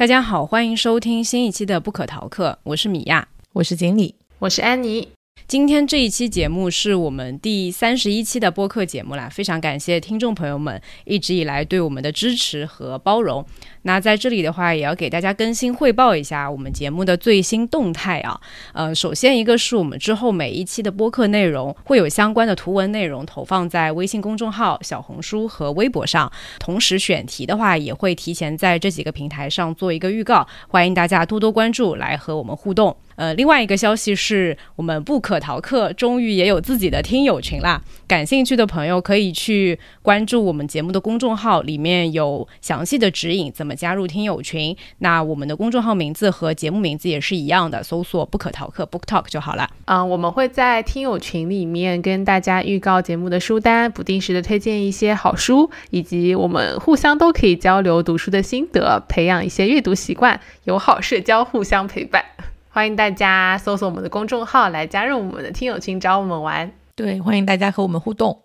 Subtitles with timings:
[0.00, 5.06] 大家好，欢迎收听新一期的不可逃课，我是米娅，我是锦鲤，我是安妮。
[5.50, 13.44] 今天这一期节目是我们第三十一期的播客节目啦，非常感谢听众朋友们一直以来对我们的支持和包容。
[13.82, 18.40] 那在这里的话，也要给大家更新汇报一下我们节目的最新动态啊。
[18.72, 26.30] 呃，首先一个是我们之后每一期的播客内容会有相关的图文内容投放在微信公众号、小红书和微博上，
[26.60, 32.96] 同时选题的话也会提前在这几个平台上做一个预告，欢迎大家多多关注，来和我们互动。
[33.20, 44.74] 呃，另外一个消息是我们不可逃课终于也有自己的听友群啦，感兴趣的朋友可以去关注我们节目的公众号，里面有详细的指引怎么加入听友群。
[45.00, 49.68] 那我们的公众号名字和节目名字也是一样的，搜索“不可逃课 ”（Book Talk） 就好了。
[49.84, 62.24] 嗯，我们会在听友群里面跟大家预告节目的书单，不定时的推荐一些好书，以及我们互相都可以交流读书的心得，培养一些阅读习惯，友好社交，互相陪伴。
[62.72, 66.70] 欢迎大家搜索我们的公众号来加入我们的听友群，找我们玩。
[66.94, 68.42] 对，欢迎大家和我们互动。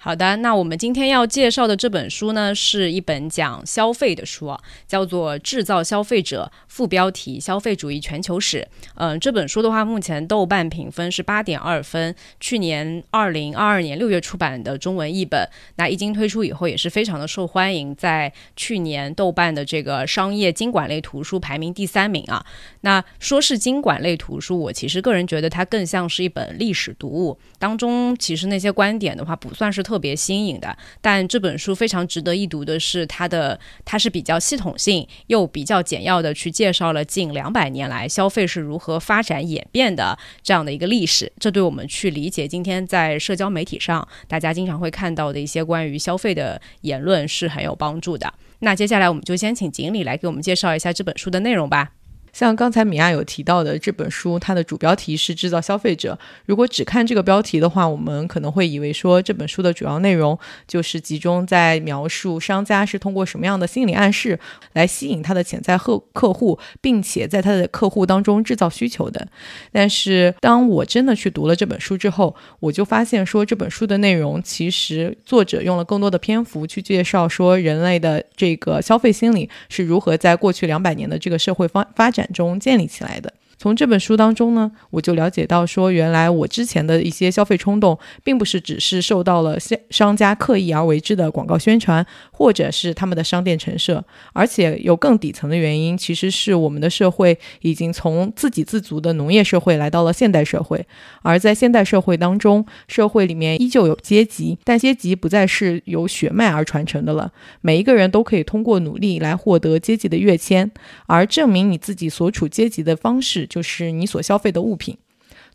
[0.00, 8.60] 好的，那我们今天要介绍的这本书呢，是一本讲消费的书，叫做《制造消费者》，副标题《消费主义全球史》。
[8.94, 15.44] 嗯，这本书的话，目前豆瓣评分是八点二分，去年二零二二年六月出版的中文译本。
[15.74, 22.46] 那一经推出以后，也是非常的受欢迎，在去年豆瓣的这个商业经管类图书排名第三名啊。
[22.82, 29.87] 那说是经管类图书，我其实个人觉得它更像是一本历史读物，当中其实那些观点的话，不算是。
[29.88, 48.30] 特别新颖的，但这本书非常值得一读的是，它的它是比较系统性又比较简要的去介绍了近两百年来消费是如何发展演变的这样的一个历史，这对我们去理解今天在社交媒体上大家经常会看到的一些关于消费的言论是很有帮助的。
[48.58, 51.92] 那接下来我们就先请锦鲤来给我们介绍一下这本书的内容吧。
[52.38, 56.16] 像刚才米娅有提到的这本书，它的主标题是制造消费者。
[56.46, 60.38] 如果只看这个标题的话，我们可能会以为说这本书的主要内容
[60.68, 64.38] 就是集中在描述商家是通过什么样的心理暗示
[64.74, 69.26] 来吸引他的潜在客客户，并且在他的客户当中制造需求的。
[69.72, 82.27] 但是当我真的去读了这本书之后，我就发现说这本书的内容其实作者用了更多的篇幅去介绍说人类的这个消费心理是如何在过去两百年的这个社会发发展。
[82.32, 83.32] 中建立起来的。
[83.58, 100.86] 从这本书当中呢，我就了解到说，原来我之前的一些消费冲动，并不是只是受到了商商家刻意而为之的广告宣传，或者是他们的商店陈设，而且有更底层的原因，其实是我们的社会已经从自给自足的农业社会来到了现代社会，
[101.22, 110.70] 而在现代社会当中，社会里面依旧有阶级，但阶级不再是由血脉而传承的了，每一个人都可以通过努力来获得阶级的跃迁，
[111.06, 113.47] 而证明你自己所处阶级的方式。
[113.48, 114.96] 就是你所消费的物品，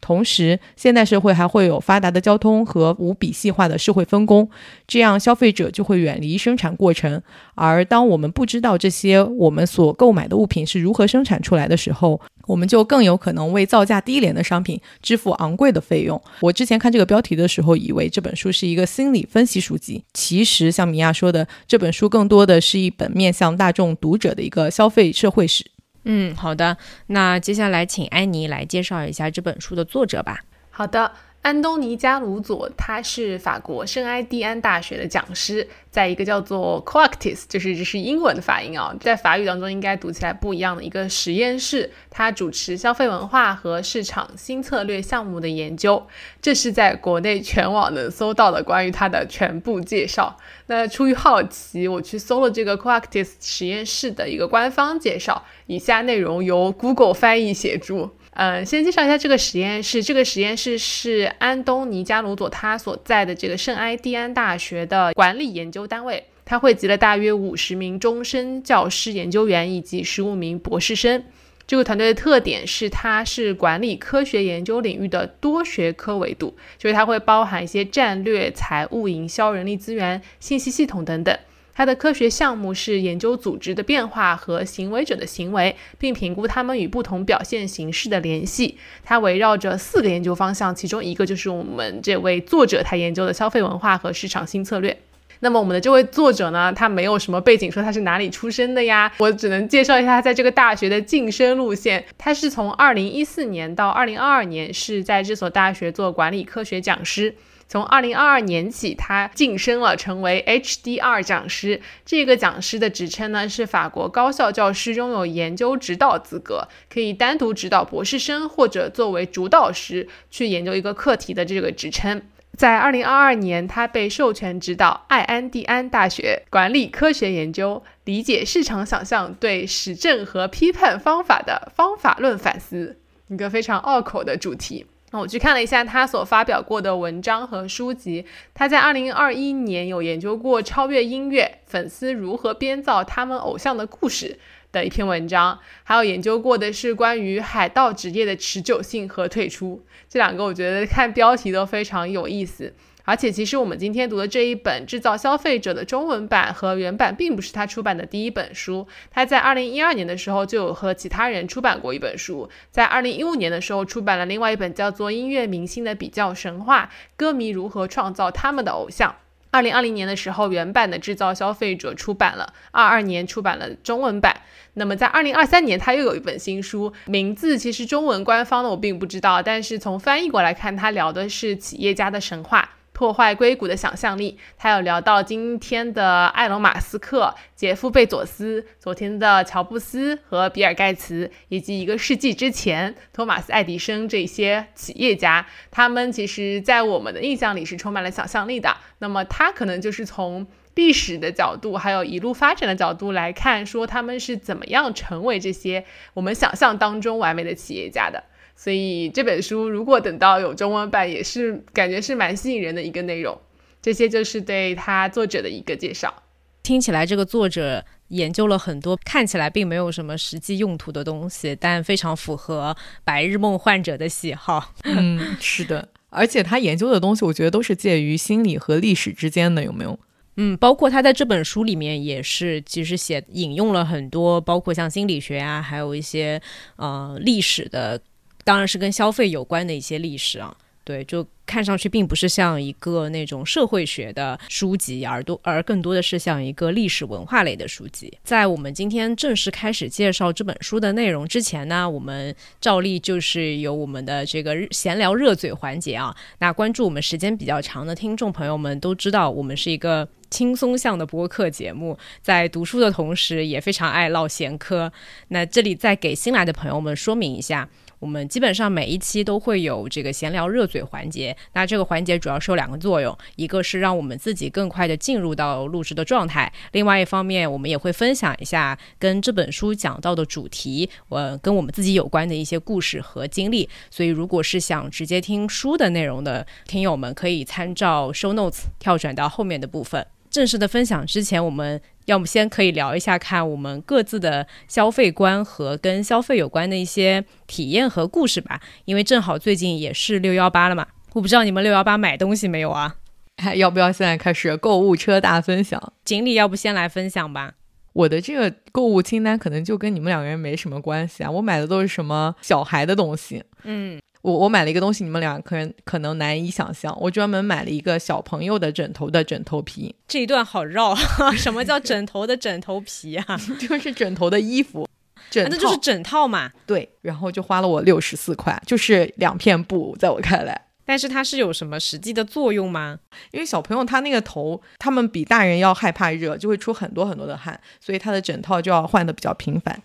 [0.02, 4.50] 同时，现代社会还会有发达的交通和无比细化的社会分工，
[4.86, 7.22] 这样消费者就会远离生产过程。
[7.56, 16.22] 而当我们不知道这些我们所购买的物品是如何生产出来的时候，我们就更有可能为造价低廉的商品支付昂贵的费用。
[16.42, 25.64] 我之前看这个标题的时候，以为这本书是一个心理分析书籍，其实像米娅说的，这本书更多的是一本面向大众读者的一个消费社会史。
[26.06, 26.78] 嗯，好的。
[27.08, 30.40] 那接下来请安妮来介绍一下这本书的作者吧。
[30.70, 31.12] 好的。
[31.44, 46.08] 安东尼加鲁佐，他是法国圣埃蒂安大学的讲师，在一个叫做 Coactis，就是这是英文的发音啊，在法语当中应该读起来不一样的一个实验室，他主持消费文化和市场新策略项目的研究。
[46.42, 50.38] 这是在国内全网能搜到的关于他的全部介绍。
[50.68, 58.12] 那出于好奇，我去搜了这个 Coactis 实验室的一个官方介绍，以下内容由 Google 翻译协助。
[58.36, 60.04] 嗯，先介绍一下这个实验室。
[60.04, 66.24] 这个实验室是安东尼加鲁佐他所在的这个圣埃蒂安大学的管理研究单位。
[66.46, 71.24] 他汇集了大约五十名终身教师研究员以及十五名博士生。
[71.66, 81.34] 这个团队的特点是，它是管理科学研究领域的多学科维度，就是它会包含一些战略、财务、营销、人力资源、信息系统等等。
[81.76, 88.78] 它的科学项目是研究组织的变化和行为者的行为，并评估他们与不同表现形式的联系。
[89.04, 94.96] 它围绕着四个研究方向，其中一个就是我们这位作者他研究的消费文化和市场新策略。
[95.40, 99.12] 那么我们的这位作者呢，他没有什么背景，说他是哪里出身的呀？
[99.18, 102.06] 我只能介绍一下他在这个大学的晋升路线。
[102.18, 107.36] 他是从二零一四年到二零二二年是在这所大学做管理科学讲师。
[107.74, 111.82] 从二零二二年起，他晋升了，成为 HDR 讲师。
[112.06, 122.22] 这个讲师的职称呢，是法国高校教师拥有研究指导资格，可以单独指导博士生或者作为主导师去研究一个课题的这个职称。
[122.56, 133.00] 在二零二二年，他被授权指导艾安蒂安大学管理科学研究，理解市场想象对实证和批判方法的方法论反思，
[133.30, 134.86] 一个非常拗口的主题。
[135.14, 138.26] 那我去看了一下他所发表过的文章和书籍，
[138.56, 144.40] 他在二零二一年有研究过超越音乐粉丝如何编造他们偶像的故事
[144.72, 149.86] 的一篇文章，还有研究过的是关于海盗职业的持久性和退出。
[150.10, 152.74] 这两个我觉得看标题都非常有意思。
[153.06, 158.88] 而且，其实我们今天读的这一本《制造消费者》的中文版和原版，并不是他出版的第一本书。
[159.12, 169.12] 他在二零一二年的时候就有和其他人出版过一本书，在二零一五年的时候出版了另外一本叫做《音乐明星的比较神话：歌迷如何创造他们的偶像》。
[169.52, 174.42] 二零二零年的时候，原版的《制造消费者》出版了，二二年出版了中文版。
[174.76, 182.70] 那么在二零二三年，他又有一本新书，名字其实中文官方的我并不知道，但是从翻译过来看，他聊的是企业家的神话。
[182.94, 184.38] 破坏硅谷的想象力。
[184.58, 198.78] 他有聊到今天的埃隆·马斯克、杰夫·贝佐斯，昨天的乔布斯和比尔·盖茨，以及一个世纪之前托马斯·爱迪生这些企业家，他们其实在我们的印象里是充满了想象力的。
[199.00, 208.24] 那么他可能就是从历史的角度，还有一路发展的角度来看，说他们是怎么样成为这些我们想象当中完美的企业家的。
[208.56, 213.38] 所以这本书如果等到有中文版，也是感觉是蛮吸引人的一个内容。
[213.82, 216.14] 这些就是对他作者的一个介绍。
[216.62, 222.74] 听起来这个作者研究了很多看起来并没有什么实际用途的东西，但非常符合
[223.04, 224.74] 白日梦患者的喜好。
[224.86, 230.00] 嗯，是的，而且他研究的东西，我觉得都是介于心理和历史之间的，有没有？
[230.38, 236.42] 嗯，包括他在这本书里面也是，其实写引用了很多，包括像心理学啊，还有一些
[236.78, 238.00] 呃历史的。
[238.44, 248.12] 当然是跟消费有关的一些历史啊，对，就看上去并不是像一个那种社会学的书籍，而多而更多的是像一个历史文化类的书籍。
[248.24, 256.16] 在我们今天正式开始介绍这本书的内容之前呢，我们照例就是有我们的这个闲聊热嘴环节啊。
[256.40, 264.92] 那关注我们时间比较长的听众朋友们都知道，我们是一个轻松向的播客节目，在读书的同时也非常爱唠闲嗑。
[265.28, 267.70] 那这里再给新来的朋友们说明一下。
[268.04, 283.70] 我们基本上每一期都会有这个闲聊热嘴环节，那这个环节主要是有两个作用，一个是让我们自己更快的进入到录制的状态，另外一方面我们也会分享一下跟这本书讲到的主题，呃，跟我们自己有关的一些故事和经历。
[283.90, 290.06] 所以，如果是想直接听书的内容的听友们，可以参照 show notes 跳转到后面的部分。
[290.30, 298.60] 正式的分享之前，我们要么先可以聊一下，看我们各自的消费观和跟消费有关的一些体验和故事吧。
[298.86, 302.96] 因为正好最近也是六幺八了嘛，我不知道你们六幺八买东西没有啊？
[303.56, 305.94] 要不要现在开始购物车大分享？
[306.06, 307.54] 锦鲤要不先来分享吧？
[307.94, 313.44] 我的这个购物清单可能就跟你们两个人没什么关系啊，我买的都是什么小孩的东西。
[313.64, 314.00] 嗯。
[314.24, 316.98] 我我买了一个东西，你们两个人可能难以想象。
[317.00, 319.94] 我专门买了一个小朋友的枕头的枕头皮。
[320.08, 320.96] 这一段好绕，
[321.36, 323.38] 什么叫枕头的枕头皮啊？
[323.60, 324.88] 就是枕头的衣服，
[325.30, 326.50] 枕那就是枕套嘛。
[326.66, 330.60] 对，然后就花了我六十四块，就是两片布，在我看来。
[330.86, 333.00] 但是它是有什么实际的作用吗？
[333.32, 339.82] 因为小朋友他那个头，他们比大人要害怕热，就会出很多很多的汗，所以他的枕套就要换的比较频繁。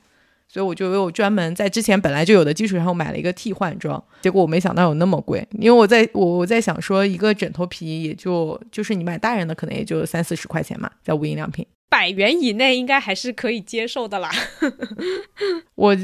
[0.49, 14.31] 所以我就有专门在之前本来就有的基础上买了一个替换装，结果我没想到有那么贵，因为我在我我在想说一个枕头皮也就就是你买大人的可能也就三四十块钱嘛，在无印良品，百元以内应该还是可以接受的啦。
[15.77, 15.97] 我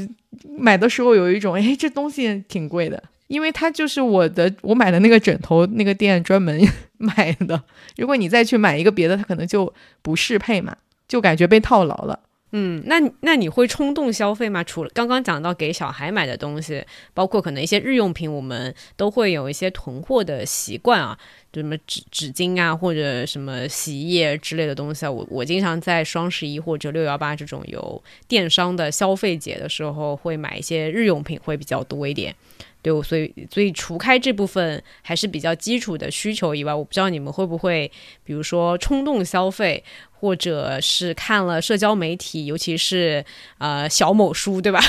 [0.57, 6.61] 买的时候有一种哎这东西挺贵的，因为它就是我的我买的那个枕头那个店专门
[6.97, 7.63] 买的，
[7.97, 9.73] 如果你再去买一个别的，它可能就
[10.03, 12.19] 不适配嘛，就感觉被套牢了。
[12.51, 14.63] 嗯，那那你会冲动消费吗？
[14.63, 21.17] 除了刚刚讲到给小孩买的东西，包括可能一些日用品，我们都会有一些囤货的习惯啊，
[21.53, 25.11] 什么纸纸巾啊，或者什么洗衣液之类的东西啊。
[25.11, 32.33] 我我经常在双十一或者六幺八这种有电商的消费节的时候，会买一些日用品会比较多一点。
[32.81, 37.91] 对，所以所以除开这部分还是比较基础的需求以外，我不知道你们会不会，
[38.23, 39.83] 比如说冲动消费。
[40.25, 43.23] 或者是看了社交媒体，尤其是
[43.59, 44.79] 呃小某书，对吧？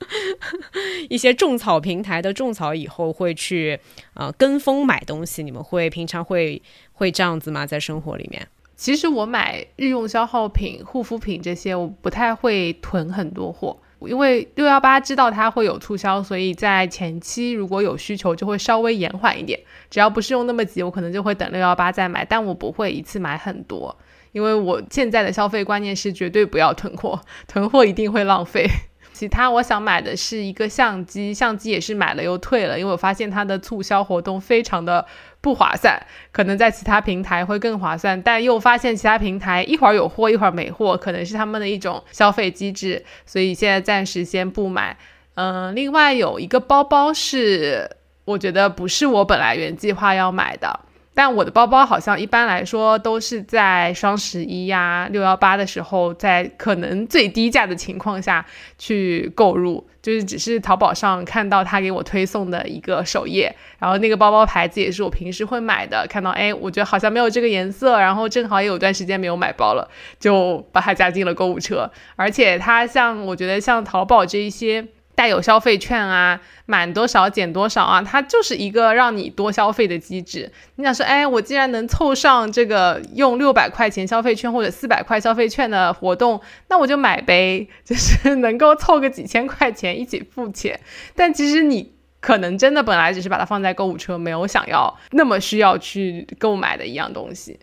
[1.10, 3.78] 一些种草平台的种草以后会去
[4.14, 6.62] 呃跟风买东西，你们会平常会
[6.94, 7.66] 会这样子吗？
[7.66, 8.48] 在生活里面？
[8.76, 19.60] 其实我买日用消耗品、护肤品这些，我不太会囤很多货，因为六幺八知道它会有促销，所以在前期如果有需求就会稍微延缓一点。
[19.88, 23.96] 只要不是用那么急，我可能就会等六幺八再买，但我不会一次买很多，
[24.32, 28.68] 因为我现在的消费观念是绝对不要囤货， 囤货一定会浪费。
[29.12, 35.06] 其他我想买的是一个相机，相机也是买了又退了，因为我发现它的促销活动非常的
[35.40, 35.98] 不划算，
[36.32, 44.98] 可能在其他平台会更划算，但又发现其他平台一会儿有货一会儿没货，可能是他们的一种消费机制，所以现在暂时先不买。
[45.36, 50.80] 嗯，另外有一个包包是我觉得不是我本来原计划要买的。
[51.16, 58.44] 但我的包包好像一般来说都是在双十一呀、六幺八的时候，在可能最低价的情况下
[58.76, 69.88] 去购入，就是只是淘宝上看到他给我推送的一个首页，然后那个包包牌子也是我平时会买的，看到哎，我觉得好像没有这个颜色，然后正好也有段时间没有买包了，
[70.20, 71.90] 就把它加进了购物车。
[72.16, 74.86] 而且它像我觉得像淘宝这一些。
[75.16, 80.52] 带有消费券啊，满多少减多少啊，它就是一个让你多消费的机制。
[80.76, 90.78] 你想说，哎，我既然能凑上这个用六百块钱消费券或者四百块消费券的活动，那我就买呗， 就是能够凑个几千块钱一起付钱。
[91.16, 97.58] 但其实你可能真的本来只是把它放在购物车，没有想要那么需要去购买的一样东西。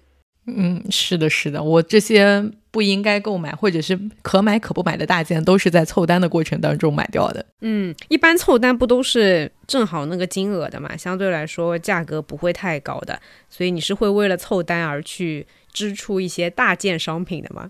[0.45, 2.51] 嗯，是的，是的，我这些。
[2.73, 7.45] 不应该购买或者是可买可不买的大件，都是在凑单的过程当中买掉的。
[7.61, 10.97] 嗯，一般凑单不都是正好那个金额的嘛？
[10.97, 17.69] 相对来说价格不会太高的，所以你是会为了凑单而去支出一些大件商品的吗？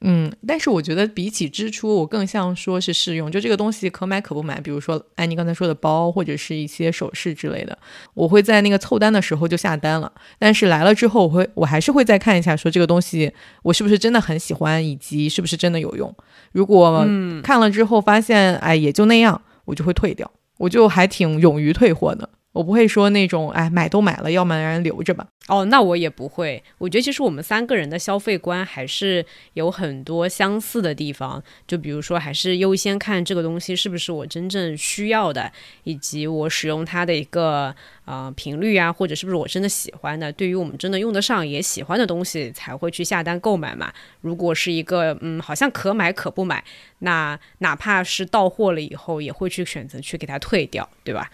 [0.00, 4.60] 嗯，但是我觉得比起支出，我更像说是试用，就这个东西可买可不买。
[4.60, 7.76] 比如说安妮刚才说的包，或者是一些首饰之类的，
[8.14, 10.12] 我会在那个凑单的时候就下单了。
[10.38, 16.14] 但是来了之后，我会我还是会再看一下，说这个东西我是不是真的很喜欢，以及是不是真的有用。
[16.52, 17.04] 如果
[17.42, 20.30] 看了之后发现哎也就那样，我就会退掉。
[20.58, 22.28] 我就还挺勇于退货的。
[22.58, 25.24] 我不会说那种，哎，买都买了，要么让人留着吧。
[25.46, 26.60] 哦，那我也不会。
[26.78, 31.40] 我觉得其实我们三个人的消费观还是有很多相似的地方。
[31.68, 35.52] 就比如说，还是优先看这个东西是不是我真正需要的，
[35.84, 37.72] 以及我使用它的一个
[38.06, 40.32] 呃频率啊，或者是不是我真的喜欢的。
[40.32, 43.92] 对于我们真的用得上也喜欢的东西，才会去下单购买嘛。
[44.20, 46.64] 如果是一个嗯，好像可买可不买，
[46.98, 51.30] 那哪怕是到货了以后，也会去选择去给它退掉，对吧？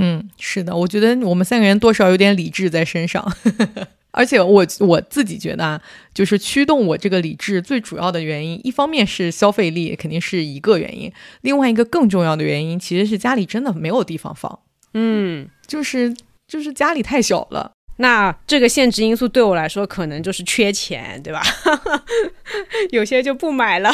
[0.00, 3.30] 嗯，是的，我觉得我们三个人多少有点理智在身上，
[4.12, 5.82] 而且我我自己觉得啊，
[6.14, 14.60] 就是驱动我这个理智最主要的原因，一方面是消费力，肯定是一个原因，另外一个更重要的原因，其实是家里真的没有地方放，
[14.94, 16.14] 嗯，就是
[16.46, 17.72] 就是家里太小了。
[18.00, 21.42] 那这个限制因素对我来说，可能就是缺钱，对吧？
[22.90, 23.92] 有些就不买了。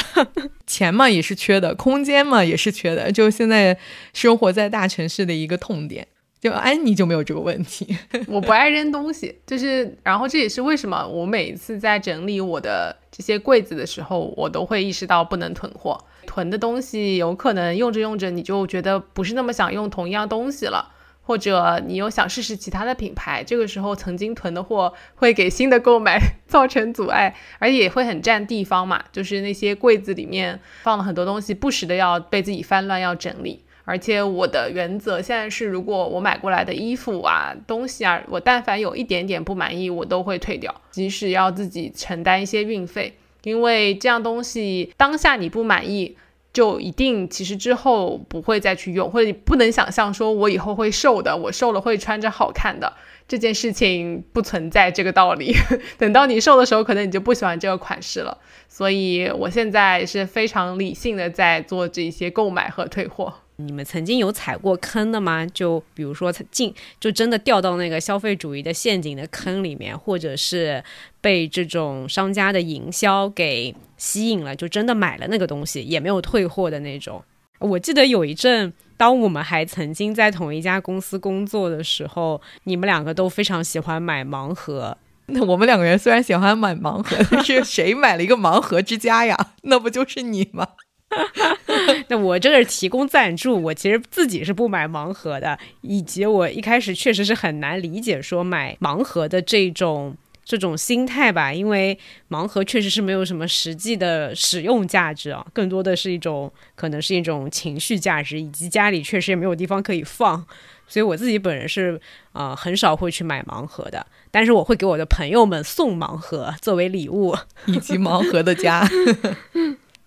[0.67, 3.11] 钱嘛也是缺的，空间嘛也是缺的。
[3.11, 3.77] 就现在
[4.13, 6.07] 生活在大城市的一个痛点，
[6.39, 7.97] 就安妮就没有这个问题。
[8.29, 15.99] 我不爱扔东西，就是，然后这也是为什么我每一次在整理我的这些柜子的时候，我都会意识到不能囤货。
[16.27, 20.91] 囤的东西有可能用着用着，你就觉得不是那么想用同一样东西了。
[21.27, 29.03] 或者你又想试试其他的品牌，这个时候曾经囤的货会给新的购买造成阻碍，而且也会很占地方嘛。
[29.11, 33.65] 就是那些柜子里面放了很多东西，不时的要被自己翻乱要整理。
[33.87, 46.17] 而且我的原则现在是，如果我买过来的衣服啊、东西啊，我但凡有一点点不满意，我都会退掉，即使要自己承担一些运费，因为这样东西当下你不满意。
[46.55, 52.91] 就一定其实之后不会再去用，或者你不能想象说我以后会瘦的，我瘦了会穿着好看的
[53.29, 55.53] 这件事情不存在这个道理。
[55.99, 58.39] 等到你瘦的时候，可能你就不喜欢这个款式了。
[58.69, 63.35] 所以我现在是非常理性的在做这些购买和退货。
[63.57, 65.47] 你们曾经有踩过坑的吗？
[65.47, 70.83] 就比如说进，就真的掉到那个消费主义的陷阱的坑里面，或者是
[71.21, 73.73] 被这种商家的营销给
[74.05, 77.25] 吸引了，就真的买了那个东西，也没有退货的那种。
[77.59, 84.95] 我记得有一阵，当我们还曾经在同一家公司工作的时候，你们两个都非常喜欢买盲盒。
[85.29, 89.35] 那我们两个人虽然喜欢买盲盒，但是谁买了一个盲盒之家呀？
[89.65, 90.69] 那不就是你吗？
[92.09, 101.99] 那我这个是提供赞助，我其实自己是不买盲盒的，以及我一开始确实是很难理解说买盲盒的这种这种心态吧，因为
[102.29, 110.45] 盲盒确实是没有什么实际的使用价值啊，更多的是一种可能是一种情绪价值，以及家里确实也没有地方可以放，
[110.87, 112.01] 所以我自己本人是
[112.33, 117.35] 呃很少会去买盲盒的，但是我会给我的朋友们送盲盒作为礼物，
[117.67, 118.87] 以及盲盒的家。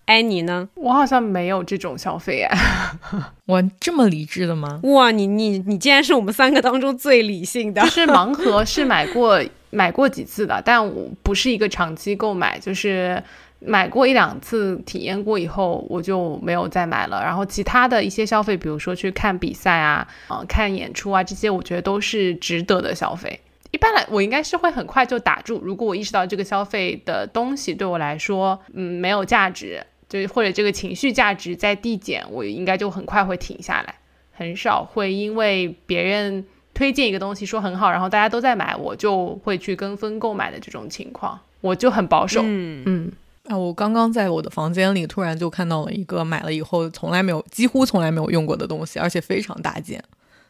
[0.06, 0.70] 安妮呢？
[0.76, 2.58] 我好像没有这种消费哎，
[3.46, 4.80] 我，这么理智的吗？
[4.84, 7.82] 哇，你你你竟然是我们三个当中最理性的。
[7.82, 13.22] 就是盲盒是买过买过几次的，但我不是一个长期购买，就是
[13.60, 17.22] 买过一两次，体验过以后我就没有再买了。
[17.22, 23.40] 然后其他的一些消费，比如说去看比赛啊、呃看演出啊这些，我觉得都是值得的消费。
[23.72, 25.60] 一般来，我应该是会很快就打住。
[25.62, 29.84] 如果我意识到这个消费的东西对我来说，嗯，没有价值。
[30.08, 33.96] 就或者这个情绪价值在递减，我应该就很快会停下来，
[34.32, 36.46] 很少会因为别人
[36.78, 42.42] 推荐一个东西说很好，然后大家都在买，我就会去跟风购买的这种情况，我就很保守。
[42.44, 43.12] 嗯嗯
[43.46, 50.04] 啊，我刚刚在我的房间里突然就看到了一个买了以后从来没有、几乎从来没有用过的东西，而且非常大件，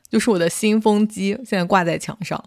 [0.09, 2.43] 就是我的新风机，现在挂在墙上，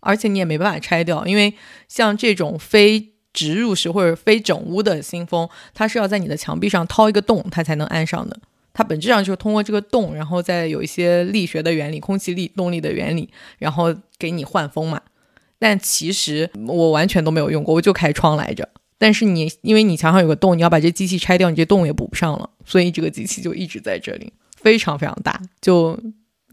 [0.00, 1.54] 而且你也没办法拆掉，因为
[1.86, 3.10] 像这种非。
[3.32, 8.36] 植入式或者非整屋的新风，它是要在你的墙壁上掏一个洞，它才能安上的。
[8.72, 15.00] 它本质上就是通过这个洞，然后再有一些力学的原理、空气力动力的原理，然后给你换风嘛。
[15.58, 18.68] 但其实我完全都没有用过，我就开窗来着。
[18.96, 25.98] 但是你因为你墙上有个洞，你要把这机器拆掉，你这洞也补不上了，所以这个机器就一直在这里，非常非常大，就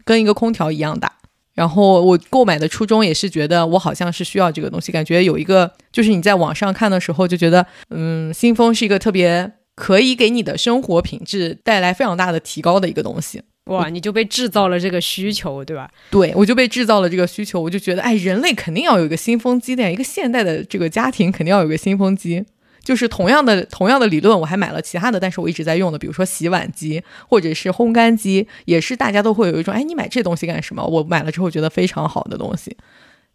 [0.04, 1.12] 跟一个空调一样大。
[1.54, 13.40] 然后我购买的初衷也是觉得我好像是需要这个东西，感觉有一个就是你在网上看的时候就觉得，嗯，新风是一个特别可以给你的生活品质带来非常大的提高的一个东西。
[13.66, 15.88] 哇，你就被制造了这个需求，对吧？
[16.10, 22.44] 对，我就被制造了这个需求，我就觉得，哎，人类肯定要有一个新风机的，一个现代的这个家庭肯定要有个新风机。
[22.82, 30.82] 就是同样的同样的理论，我还买了其他的，但是我一直在用的，比如说洗碗机或者是烘干机，也是大家都会有一种，哎，你买这东西干什么？
[30.82, 32.74] 我买了之后觉得非常好的东西，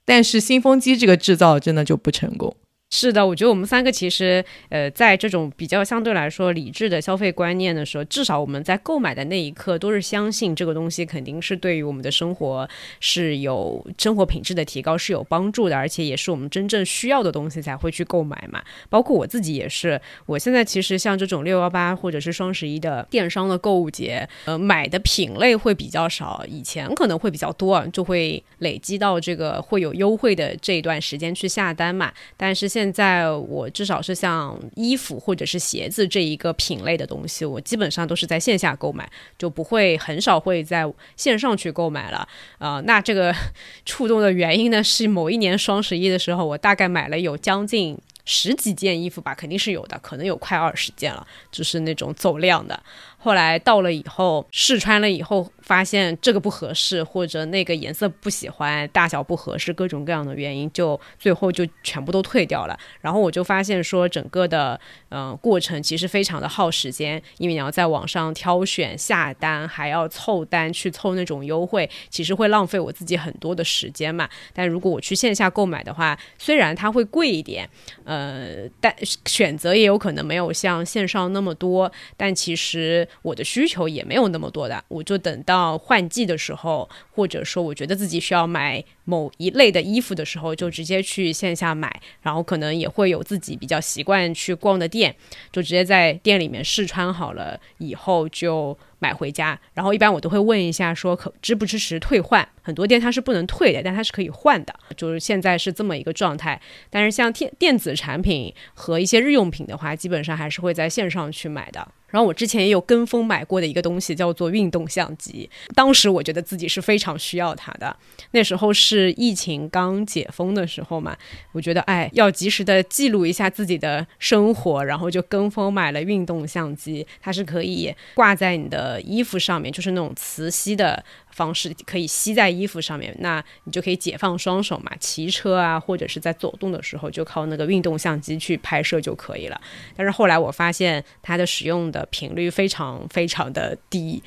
[0.04, 2.56] 但是新风机这个制造真的就不成功。
[2.96, 18.64] 是的，我觉得我们三个其实，呃，在这种比较相对来说理智的消费观念的时候，至少我们在购买的那一刻都是相信这个东西肯定是对于我们的生活是有生活品质的提高是有帮助的，而且也是我们真正需要的东西才会去购买嘛。
[18.92, 32.14] 包括我自己也是，我现在其实像这种六幺八或者是双十一的电商的购物节，呃，买的品类会比较少，以前可能会比较多，就会累积到这个会有优惠的这一段时间去下单嘛。
[32.38, 42.28] 但是现现在我至少是像衣服或者是鞋子这一个品类的东西，我基本上都是在线下购买，就不会很少会在线上去购买了。
[42.58, 43.34] 啊，那这个
[43.86, 52.78] 触动的原因呢，是某一年双十一的时候，我大概买了有将近十几件衣服吧，肯定是有的，可能有快二十件了，就是那种走量的。
[53.18, 62.78] 后来到了以后试穿了以后，发现这个不合适，或者那个颜色不喜欢，大小不合适，各种各样的原因，就最后就全部都退掉了。
[63.02, 74.30] 然后我就发现说，整个的嗯过程其实非常的耗时间，因为你要在网上挑选、下单，还要凑单去凑那种优惠，其实会浪费我自己很多的时间嘛。
[74.54, 77.70] 但如果我去线下购买的话，虽然它会贵一点，
[78.04, 78.94] 呃，但
[79.26, 83.08] 选择也有可能没有像线上那么多，但其实。
[83.22, 95.16] 我的需求也没有那么多的，我就等到到换季的时候，或者说我觉得自己需要买某一类的衣服的时候，就直接去线下买，然后可能也会有自己比较习惯去逛的店，
[95.52, 99.60] 就直接在店里面试穿好了以后就买回家。
[99.74, 106.60] 然后一般我都会问一下说可支不支持退换，很多店它是不能退的，但它是可以换的，就是现在是这么一个状态。
[106.90, 111.86] 但是像电电子产品和一些日用品的话，基本上还是会在线上去买的。
[112.14, 115.50] 然后我之前也有跟风买过的一个东西，叫做运动相机。
[115.74, 117.98] 当时我觉得自己是非常需要它的。
[118.32, 121.18] 那时候是疫情刚解封的时候嘛，
[121.54, 127.06] 我觉得哎，要及时的记录一下自己的生活，然后就跟风买了运动相机。
[127.20, 131.04] 它是可以挂在你的衣服上面，就是那种磁吸的。
[131.34, 139.60] 方式可以吸在衣服上面，那你就可以解放双手嘛，骑车啊，或者是在走动的时候，就靠那个运动相机去拍摄就可以了。
[139.96, 144.22] 但是后来我发现它的使用的频率非常非常的低，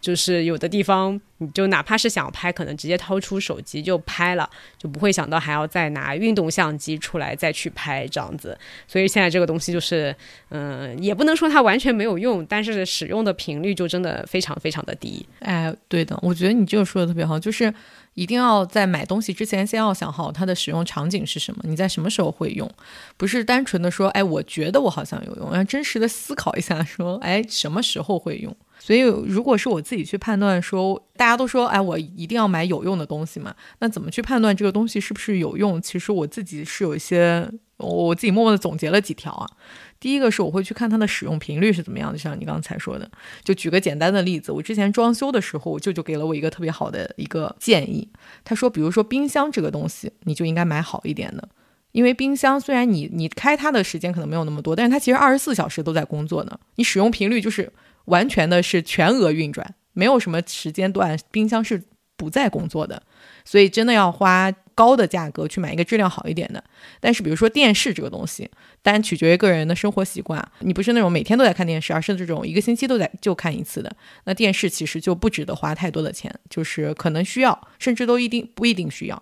[0.00, 8.56] 就是有的地方，你就哪怕是想拍，可能直接掏出手机就拍了，就不会想到还要再拿运动相机出来再去拍这样子。
[8.86, 10.14] 所以现在这个东西就是，
[10.50, 15.26] 嗯，也不能说它完全没有用，但是使用的频率就真的非常非常的低。
[15.40, 17.72] 哎，对的，我觉得你这个说的特别好，就是
[18.18, 22.68] 一定要在买东西之前先要想好它的使用场景是什么，你在什么时候会用，
[23.16, 28.54] 不是单纯的说，哎，我觉得我好像有用，要真实的思考一下，说，哎，什么时候会用。
[28.80, 33.54] 所以，如果是我自己去判断说，大家都说，哎，我一定要买有用的东西嘛？
[33.78, 35.80] 那怎么去判断这个东西是不是有用？
[35.80, 39.48] 其实我自己是有一些，我自己默默的总结了几条啊。
[39.98, 43.10] 第一个是我会去看它的使用频率是怎么样的，像你刚才说的，
[43.42, 48.08] 就举个简单的例子，我之前装修的时候，我舅舅给了我一个特别好的一个建议，
[48.44, 51.48] 他说，比如说冰箱这个东西，你就应该买好一点的，
[51.92, 57.72] 因为冰箱虽然你你开它的时间可能没有那么多，但是它其实二十四小时都在工作呢，你使用频率就是。
[58.08, 61.82] 完全的是全额运转，没有什么时间段冰箱是
[62.16, 63.02] 不在工作的，
[63.44, 66.62] 所以真的要花高的价格去买一个质量好一点的。
[67.00, 68.48] 但是比如说电视这个东西，
[68.80, 73.90] 单取决于个人的生活习惯，你不是那种每天都在看电视，而是这种一个星期都在就看一次的，
[74.26, 79.20] 那电视其实就不值得花太多的钱，就是可能需要，甚至都一定不一定需要。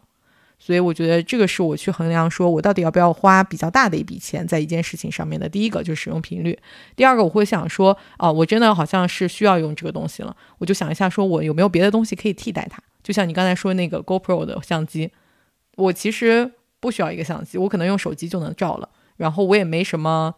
[0.59, 5.49] 所以我觉得这个是我去衡量，说我到底要不要花比较大的一笔钱在一件事情上面的。
[5.49, 6.59] 第一个就是使用频率，
[6.95, 12.83] 第二个我会想说，哦，我真的好像是需要用这个东西了，我就想一下，说我有没有别的东西可以替代它。
[13.03, 15.11] 就像你刚才说那个 GoPro 的相机，
[15.77, 20.35] 我其实不需要一个相机，我可能用手机就能照了，然后我也没什么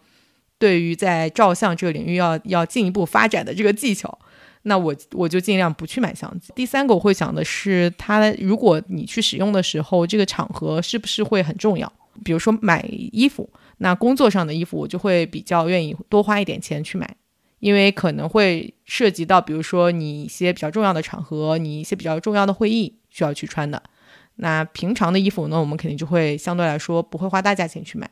[0.59, 4.19] 对于在照相这个领域要要进一步发展的这个技巧。
[4.63, 6.53] 那我我就尽量不去买相机。
[6.55, 11.91] 第三个我会想的是，它如果你去使用的时候，这个场合是不是会很重要？
[12.25, 13.49] 比如说买衣服，
[13.79, 17.17] 那工作上的衣服我就会比较愿意多花一点钱去买，
[17.61, 23.81] 因为可能会涉及到，比如说你一些比较重要的场合，你一些比较重要的会议需要去穿的。
[24.39, 28.11] 那平常的衣服呢，我们肯定就会相对来说不会花大价钱去买。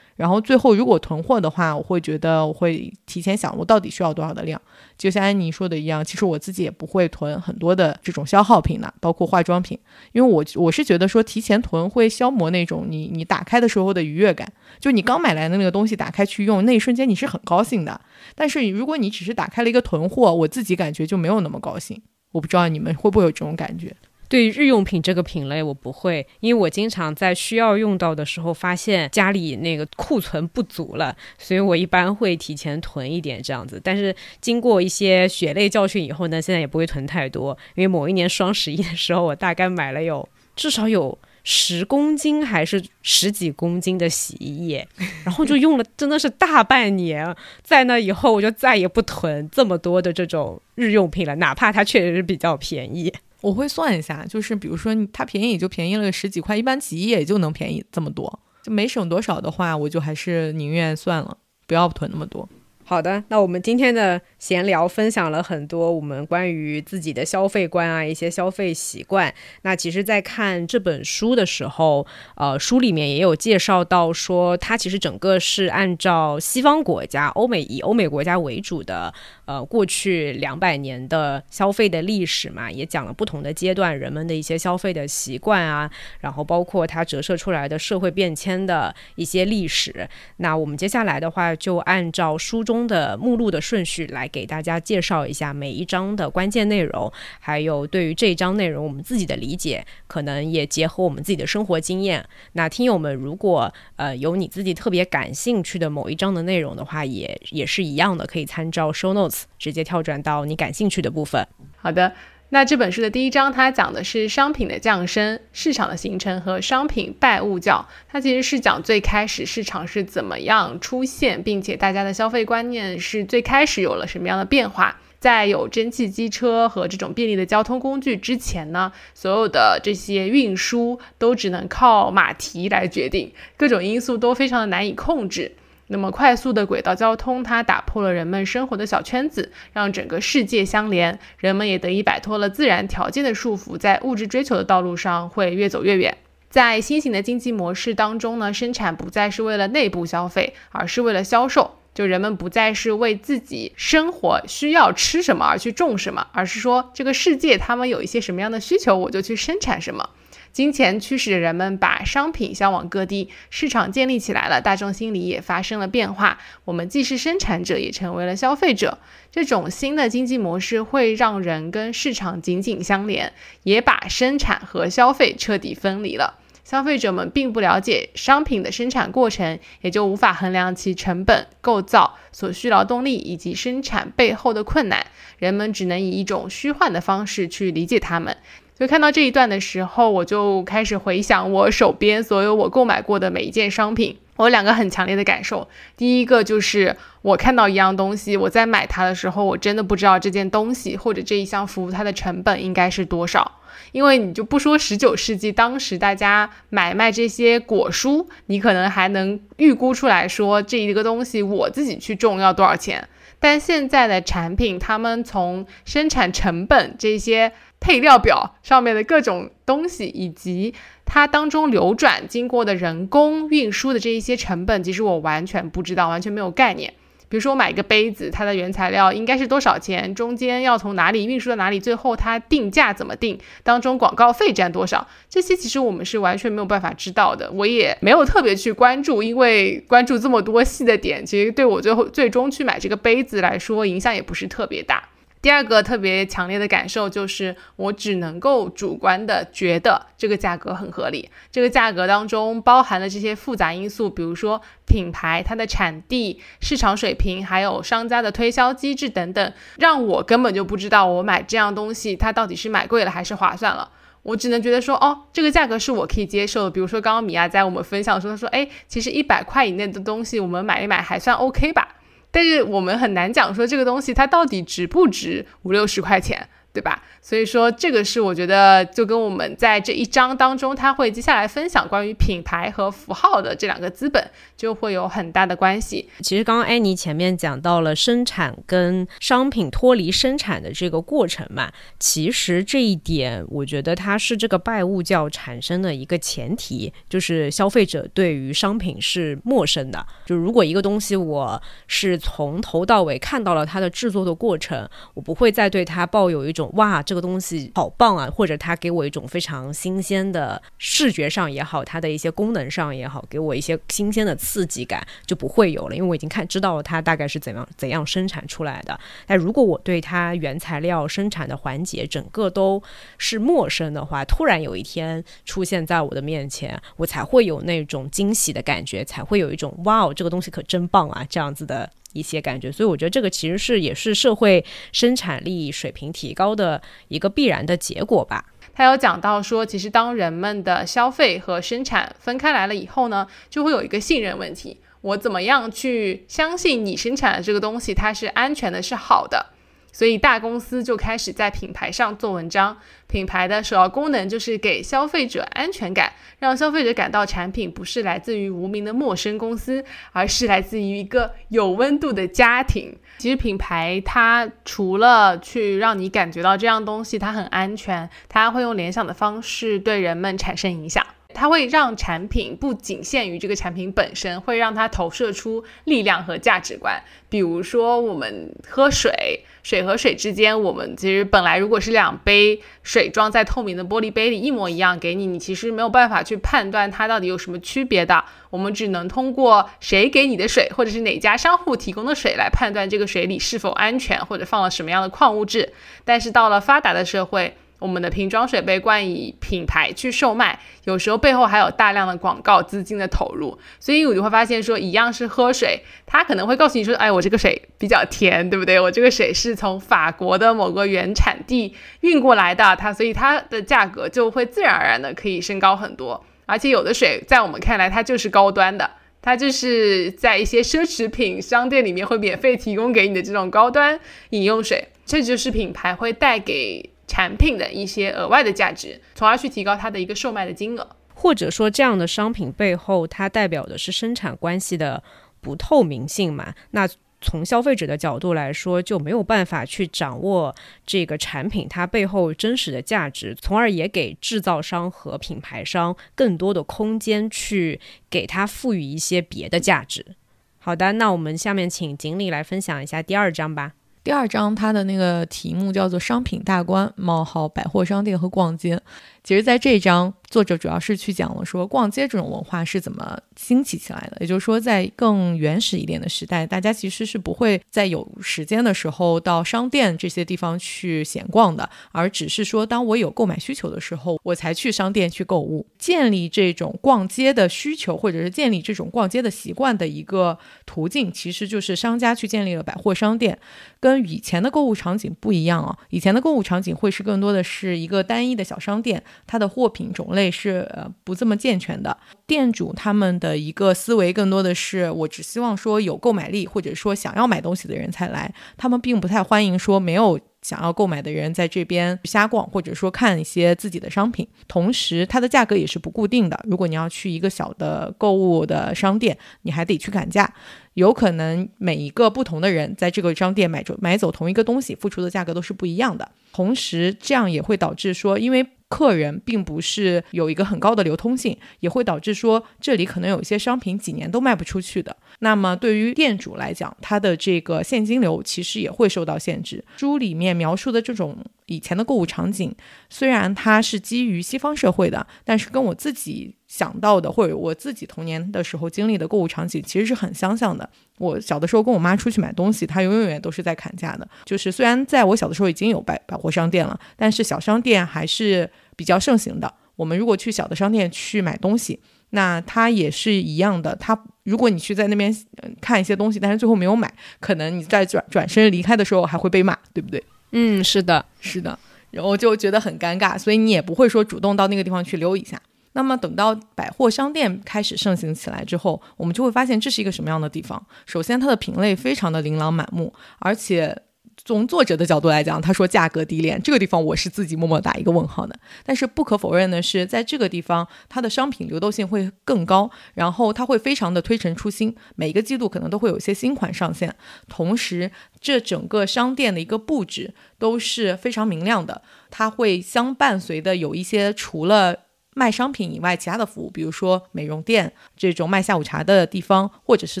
[0.14, 4.60] 然后最后，如果囤货的话，我会觉得我会提前想，我到底需要多少的量。
[4.98, 9.76] 就像安妮说的一样，其实我自己也不会囤很多的这种消耗品的，包括化妆品，
[10.12, 14.46] 因为我我是觉得说提前囤会消磨那种你你打开的时候的愉悦感。
[14.78, 17.98] 就你刚买来的那个东西打开去用那一瞬间你是很高兴的，
[18.34, 22.00] 但是如果你只是打开了一个囤货，我自己感觉就没有那么高兴。
[22.32, 23.96] 我不知道你们会不会有这种感觉。
[24.32, 33.78] 对日用品这个品类，我不会，因为我经常在需要用到的时候发现家里那个库存不足了，所以我一般会提前囤一点这样子。
[33.84, 44.88] 但是经过一些血泪教训以后呢，现在也不会囤太多，因为某一年双十一的时候，我大概买了有至少有十公斤还是十几公斤的洗衣液，
[45.26, 47.36] 然后就用了真的是大半年。
[47.62, 53.12] 在那以后，我就再也不囤这么多的这种日用品了，哪怕它确实是比较便宜。
[53.42, 62.48] 我会算一下，就是比如说它便宜也就便宜了十几块，一般洗衣液也就能便宜这么多，就没省多少的话，我就还是宁愿算了，不要囤那么多。
[62.92, 69.32] 好的，那我们今天的闲聊分享了很多我们关于自己的消费观啊，一些消费习惯。
[69.62, 79.14] 那其实，在看这本书的时候，呃，书里面也有介绍到说，它其实整个是按照西方国家、欧美以欧美国家为主的。
[79.44, 90.08] 呃，过去两百年的消费的历史嘛，也讲了不同的阶段人们的一些消费的习惯啊，然后包括它折射出来的社会变迁的一些历史。
[90.36, 102.24] 那我们接下来的话，就按照书中的目录的顺序来给大家介绍一下每一章的关键内容，还有对于这一章内容我们自己的理解，可能也结合我们自己的生活经验。
[102.52, 109.42] 那听友们，如果呃有你自己特别感兴趣的某一章的内容的话，也也是一样的，可以参照 show notes。
[109.58, 111.46] 直接跳转到你感兴趣的部分。
[111.76, 112.12] 好的，
[112.54, 117.88] 那这本书的第一章，它讲的是商品的降生、市场的形成和商品拜物教。
[118.10, 125.00] 它其实是讲最开始市场是怎么样出现，并且大家的消费观念是最开始有了什么样的变化。
[125.18, 135.52] 在有蒸汽机车和这种便利的交通工具之前呢，所有的这些运输都只能靠马蹄来决定，各种因素都非常的难以控制。
[135.92, 146.16] 那么快速的轨道交通，它打破了人们生活的小圈子，让整个世界相连，人们也得以摆脱了自然条件的束缚，在物质追求的道路上会越走越远。
[146.48, 151.76] 在新型的经济模式当中呢，生产不再是为了内部消费，而是为了销售。
[151.94, 160.08] 就人们不再是为自己生活需要吃什么而去种什么，而是说这个世界他们有一些什么样的需求，我就去生产什么。
[160.52, 166.38] 金钱驱使着人们把商品销往各地，市场建立起来了，大众心理也发生了变化。
[166.66, 168.98] 我们既是生产者，也成为了消费者。
[169.30, 176.38] 这种新的经济模式会让人跟市场紧紧相连，也把生产和消费彻底分离了。
[176.64, 185.06] 消费者们并不了解商品的生产过程，也就无法衡量其成本、构造、所需劳动力以及生产背后的困难。
[185.38, 188.36] 人们只能以一种虚幻的方式去理解它们。
[188.82, 194.18] 所以看到这一段的时候，我就开始回想我手边所有我购买过的每一件商品。
[194.34, 195.68] 我有两个很强烈的感受。
[195.96, 203.60] 第一个就是我看到一样东西，我在买它的时候，我真的不知道这件东西或者这一项服务它的成本应该是多少。
[203.92, 213.08] 因为你就不说十九世纪，当时大家买卖这些果蔬，你可能还能预估出来说这一个东西我自己去种要多少钱。
[213.42, 217.50] 但现在的产品，他们从生产成本这些
[217.80, 220.72] 配料表上面的各种东西，以及
[221.04, 226.94] 它当中流转经过的人工运输的这一些成本，其实我完全不知道，完全没有概念。
[227.32, 230.14] 比如说我买一个杯子，它的原材料应该是多少钱？
[230.14, 231.80] 中间要从哪里运输到哪里？
[231.80, 233.38] 最后它定价怎么定？
[233.62, 235.08] 当中广告费占多少？
[235.30, 237.50] 这些其实我们是完全没有办法知道的。
[237.52, 245.02] 我也没有特别去关注，因为关注这么多细的点，其实对我最后最终去买这个杯子来说，影响也不是特别大。
[245.42, 251.28] 第二个特别强烈的感受就是，我只能够主观的觉得这个价格很合理。
[251.50, 263.90] 这个价格当中包含了这些复杂因素，比如说品牌、它的产地、市场水平，还有商家的推销机制等等，让我根本就不知道我买这样东西它到底是买贵了还是划算了。
[264.22, 266.70] 我只能觉得说，哦，这个价格是我可以接受的。
[266.70, 271.96] 比如说刚刚米娅在我们分享说，她说，哎，其实一百块以内的东西我们买一买还算 OK 吧。
[272.32, 277.02] 但是我们很难讲说这个东西它到底值不值五六十块钱，对吧？
[277.20, 286.08] 所以说，这个是我觉得就跟我们在这一章当中，他会接下来分享关于品牌和符号的这两个资本，就会有很大的关系。
[286.20, 300.04] 其实刚刚安妮前面讲到了生产跟商品脱离生产的这个过程嘛，其实这一点我觉得它是这个拜物教产生的一个前提，就是消费者对于商品是陌生的。
[300.24, 307.02] 就如果一个东西我是从头到尾看到了它的制作的过程，我不会再对它抱有一种哇。
[307.04, 318.98] 这个东西好棒啊，或者它给我一种非常新鲜的视觉上也好，它的一些功能上也好，给我一些新鲜的刺激感就不会有了，因为我已经看知道了它大概是怎样怎样生产出来的。
[319.26, 322.82] 但如果我对它原材料生产的环节整个都
[323.18, 331.90] 是陌生的话，突然有一天出现在我的面前，我才会有那种惊喜的感觉，才会有一种哇哦，这个东西可真棒啊这样子的。
[332.12, 338.44] 一些感觉，所以我觉得这个其实是也是社会生产力水平提高的一个必然的结果吧。
[338.74, 344.78] 他有讲到说，其实当人们的消费和生产分开来了以后呢，就会有一个信任问题。
[345.02, 349.51] 我怎么样去相信你生产的这个东西它是安全的、是好的？
[349.92, 352.76] 所以大公司就开始在品牌上做文章。
[353.06, 362.96] 品牌的首要功能就是给消费者安全感，让消费者感到产品不是来自于无名的陌生公司，而是来自于一个有温度的家庭。
[363.18, 371.06] 其实品牌它除了去让你感觉到这样东西它很安全，它会用联想的方式对人们产生影响。
[371.34, 377.02] 它会让产品不仅限于这个产品本身，会让它投射出力量和价值观。
[377.28, 388.22] 比如说，我们喝水，水和水之间，我们其实本来如果是两杯水装在透明的玻璃杯里一模一样给你，你其实没有办法去判断它到底有什么区别的。
[388.50, 395.72] 我们只能通过谁给你的水，或者是哪家商户提供的水来判断这个水里是否安全，或者放了什么样的矿物质。
[396.04, 408.78] 但是到了发达的社会，我们的瓶装水被冠以品牌去售卖，有时候背后还有大量的广告资金的投入，所以我就会发现说，一样是喝水，他可能会告诉你说，哎，我这个水比较甜，对不对？
[408.78, 416.24] 我这个水是从法国的某个原产地运过来的，它所以它的价格就会自然而然的可以升高很多。
[416.46, 418.90] 而且有的水在我们看来它就是高端的，
[419.20, 423.98] 它就是在一些奢侈品商店里面会免费提供给你的这种高端
[424.30, 426.90] 饮用水，这就是品牌会带给。
[427.12, 435.02] 产品的一些额外的价值，从而去提高它的一个售卖的金额，或者说这样的商品背后，它代表的是生产关系的
[435.42, 436.54] 不透明性嘛？
[436.70, 436.88] 那
[437.20, 440.54] 从消费者的角度来说，就没有办法去掌握
[440.86, 450.16] 这个产品它背后真实的价值，从而也给制造商和品牌商更多的空间去给它赋予一些别的价值。
[450.58, 453.74] 好的，那我们下面请锦鲤来分享一下第二章吧。
[454.04, 458.80] 第二章它的那个题目叫做“商品大观：冒号百货商店和逛街”。
[459.24, 464.16] 其实，在这一章作者主要是去讲了说逛街这种文化是怎么兴起起来的。
[464.20, 475.64] 也就是说，在更原始一点的时代，大家其实是不会在有时间的时候到商店这些地方去闲逛的，而只是说当我有购买需求的时候，我才去商店去购物。
[475.78, 483.38] 建立这种逛街的需求，或者是建立这种逛街的习惯的一个途径，其实就是商家去建立了百货商店。
[483.78, 491.96] 跟以前的购物场景不一样啊，以前的购物场景会是更多的是一个单一的小商店，它的货品种类是呃不这么健全的。
[492.26, 500.20] 店主他们的一个思维更多的是，我只希望说有购买力或者说想要买东西的人才来，他们并不太欢迎说没有。
[500.42, 506.36] 想要购买的人在这边瞎逛，或者说看一些自己的商品，同时它的价格也是不固定的。
[506.48, 510.28] 如果你要去一个小的购物的商店，你还得去砍价，
[510.74, 516.10] 有可能每一个不同的人在这个商店买走买走同一个东西，付出的价格都是不一样的。
[516.32, 524.96] 同时，这样也会导致说，因为客人并不是有一个很高的流通性，也会导致说这里可能有一些商品几年都卖不出去的。
[525.18, 529.62] 那么对于店主来讲，他的这个现金流其实也会受到限制。
[529.76, 532.56] 书里面描述的这种以前的购物场景，
[532.88, 540.66] 虽然它是基于西方社会的，但是跟我自己想到的或者我自己童年的时候经历的购物场景其实是很相像的。
[540.96, 544.08] 我小的时候跟我妈出去买东西，她永远都是在砍价的。
[544.24, 548.50] 就是虽然在我小的时候已经有百百货商店了，但是小商店还是。
[548.82, 551.78] 比较盛行的，我们如果去小的商店去买东西，
[552.10, 553.76] 那它也是一样的。
[553.76, 555.16] 它如果你去在那边
[555.60, 560.02] 看一些东西，但是最后没有买，可能你在转转身离开的时候还会被骂，对不对？
[560.32, 561.56] 嗯，是的，是的。
[561.92, 565.40] 然后就觉得很尴尬，所以你也不会说主动到那个地方去溜一下。
[565.74, 570.60] 那么等到百货商店开始盛行起来之后，我们就会发现这是一个什么样的地方？
[570.86, 573.80] 首先，它的品类非常的琳琅满目，而且。
[574.24, 578.38] 从作者的角度来讲，他说价格低廉，这个地方我是自己默默打一个问号的。
[578.64, 586.94] 但是不可否认的是，在这个地方，它的商品流动性会更高，然后它会非常的推陈出新，每一个季度可能都会有一些新款上线。
[587.28, 594.76] 同时，这整个商店的一个布置都是非常明亮的，它会相伴随的有一些除了。
[595.14, 600.00] 卖商品以外，其他的服务，比如说美容店这种卖下午茶的地方，或者是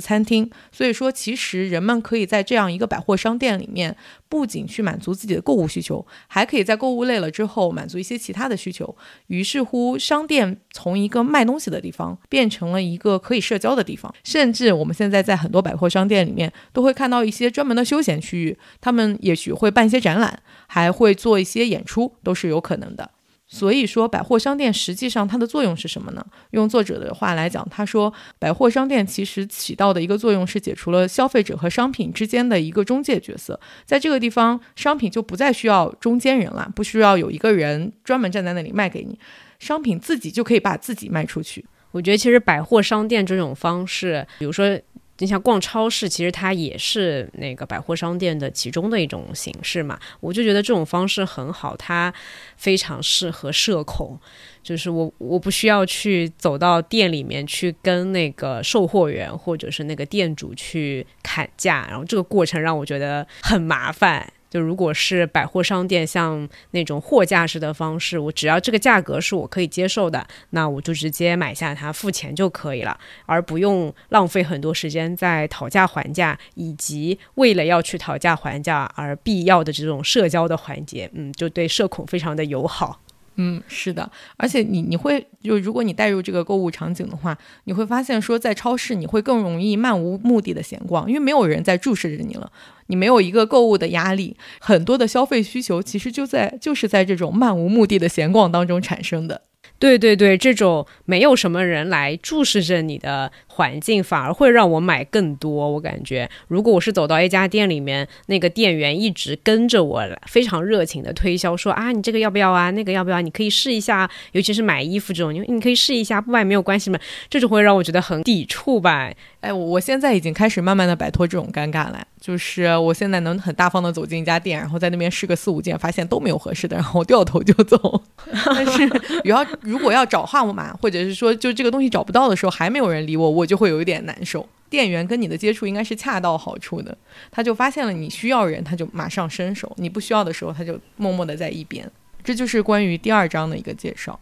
[0.00, 0.50] 餐厅。
[0.70, 3.96] 所以说，其实人们可以在这样一个百货商店里面，
[4.28, 8.96] 不仅去满足自己的购物需求，还可以在购物累了之后满足一些其他的需求。
[9.26, 14.12] 于是乎，商店从一个卖东西的地方变成了一个可以社交的地方。
[14.24, 23.11] 甚至我们现在在很多百货商店里面，都会看到一些专门的休闲区域，他们也许会办一些展览，还会做一些演出，都是有可能的。
[23.54, 26.24] 所以说，百货商店实际上它的作用是什么呢？
[26.52, 39.18] 用作者的话来讲，他说，百货商店其实起到的一个作用是解除了消费者和商品之间的一个中介角色，在这个地方，商品就不再需要中间人了，不需要有一个人专门站在那里卖给你，
[39.58, 41.62] 商品自己就可以把自己卖出去。
[41.90, 44.80] 我觉得其实百货商店这种方式，比如说。
[45.22, 49.96] 你像逛超市，其实它也是那个百货商店的其中的一种形式嘛。
[50.18, 52.12] 我就觉得这种方式很好，它
[52.56, 54.18] 非常适合社恐。
[54.64, 64.32] 就是我我不需要去走到店里面去跟那个售货员或者是那个店主去砍价，然后这个过程让我觉得很麻烦。
[64.52, 83.00] 就如果是百货商店，像那种货架式的方式，我只要这个价格是我可以接受的，那我就直接买下它，付钱就可以了，而不用浪费很多时间在讨价还价，以及为了要去讨价还价而必要的这种社交的环节，嗯，就对社恐非常的友好。
[83.36, 92.52] 嗯，是的，而且你你会就如果你带入这个购物场景的话，你会发现说在超市你会更容易漫无目的的闲逛，因为没有人在注视着你了，
[92.88, 99.40] 你没有一个购物的压力，很多的消费需求其实就在就是在这种漫无目的的闲逛当中产生的。
[99.82, 105.72] 对对对，这种没有什么人来注视着你的环境，反而会让我买更多。
[105.72, 112.70] 我感觉，如果我是走到一家店里面，那个店员一直跟着我，非常热情的推销，说啊，你这个要不要啊？
[112.70, 113.20] 那个要不要？
[113.20, 116.96] 你可以试一下，尤其是买衣服这种，你你可以试一下，不买没有关系嘛。
[117.28, 119.10] 这种会让我觉得很抵触吧。
[119.40, 128.00] 哎，我现在已经开始慢慢的摆脱这种尴尬了，就是我现在能很大方的走进一家店，然后在那边试个四五件，发现都没有合适的，然后掉头就走。
[128.46, 128.88] 但是，
[129.24, 134.48] 要如果要找号码，或者是说就这个东西找不到的时候，还没有人理我，我就会有一点难受。
[134.70, 136.96] 店员跟你的接触应该是恰到好处的，
[137.32, 141.90] 他就发现了你需要人，他就马上伸手；你不需要的时候，他就默默的在一边。
[142.22, 144.18] 这就是关于第二章的一个介绍。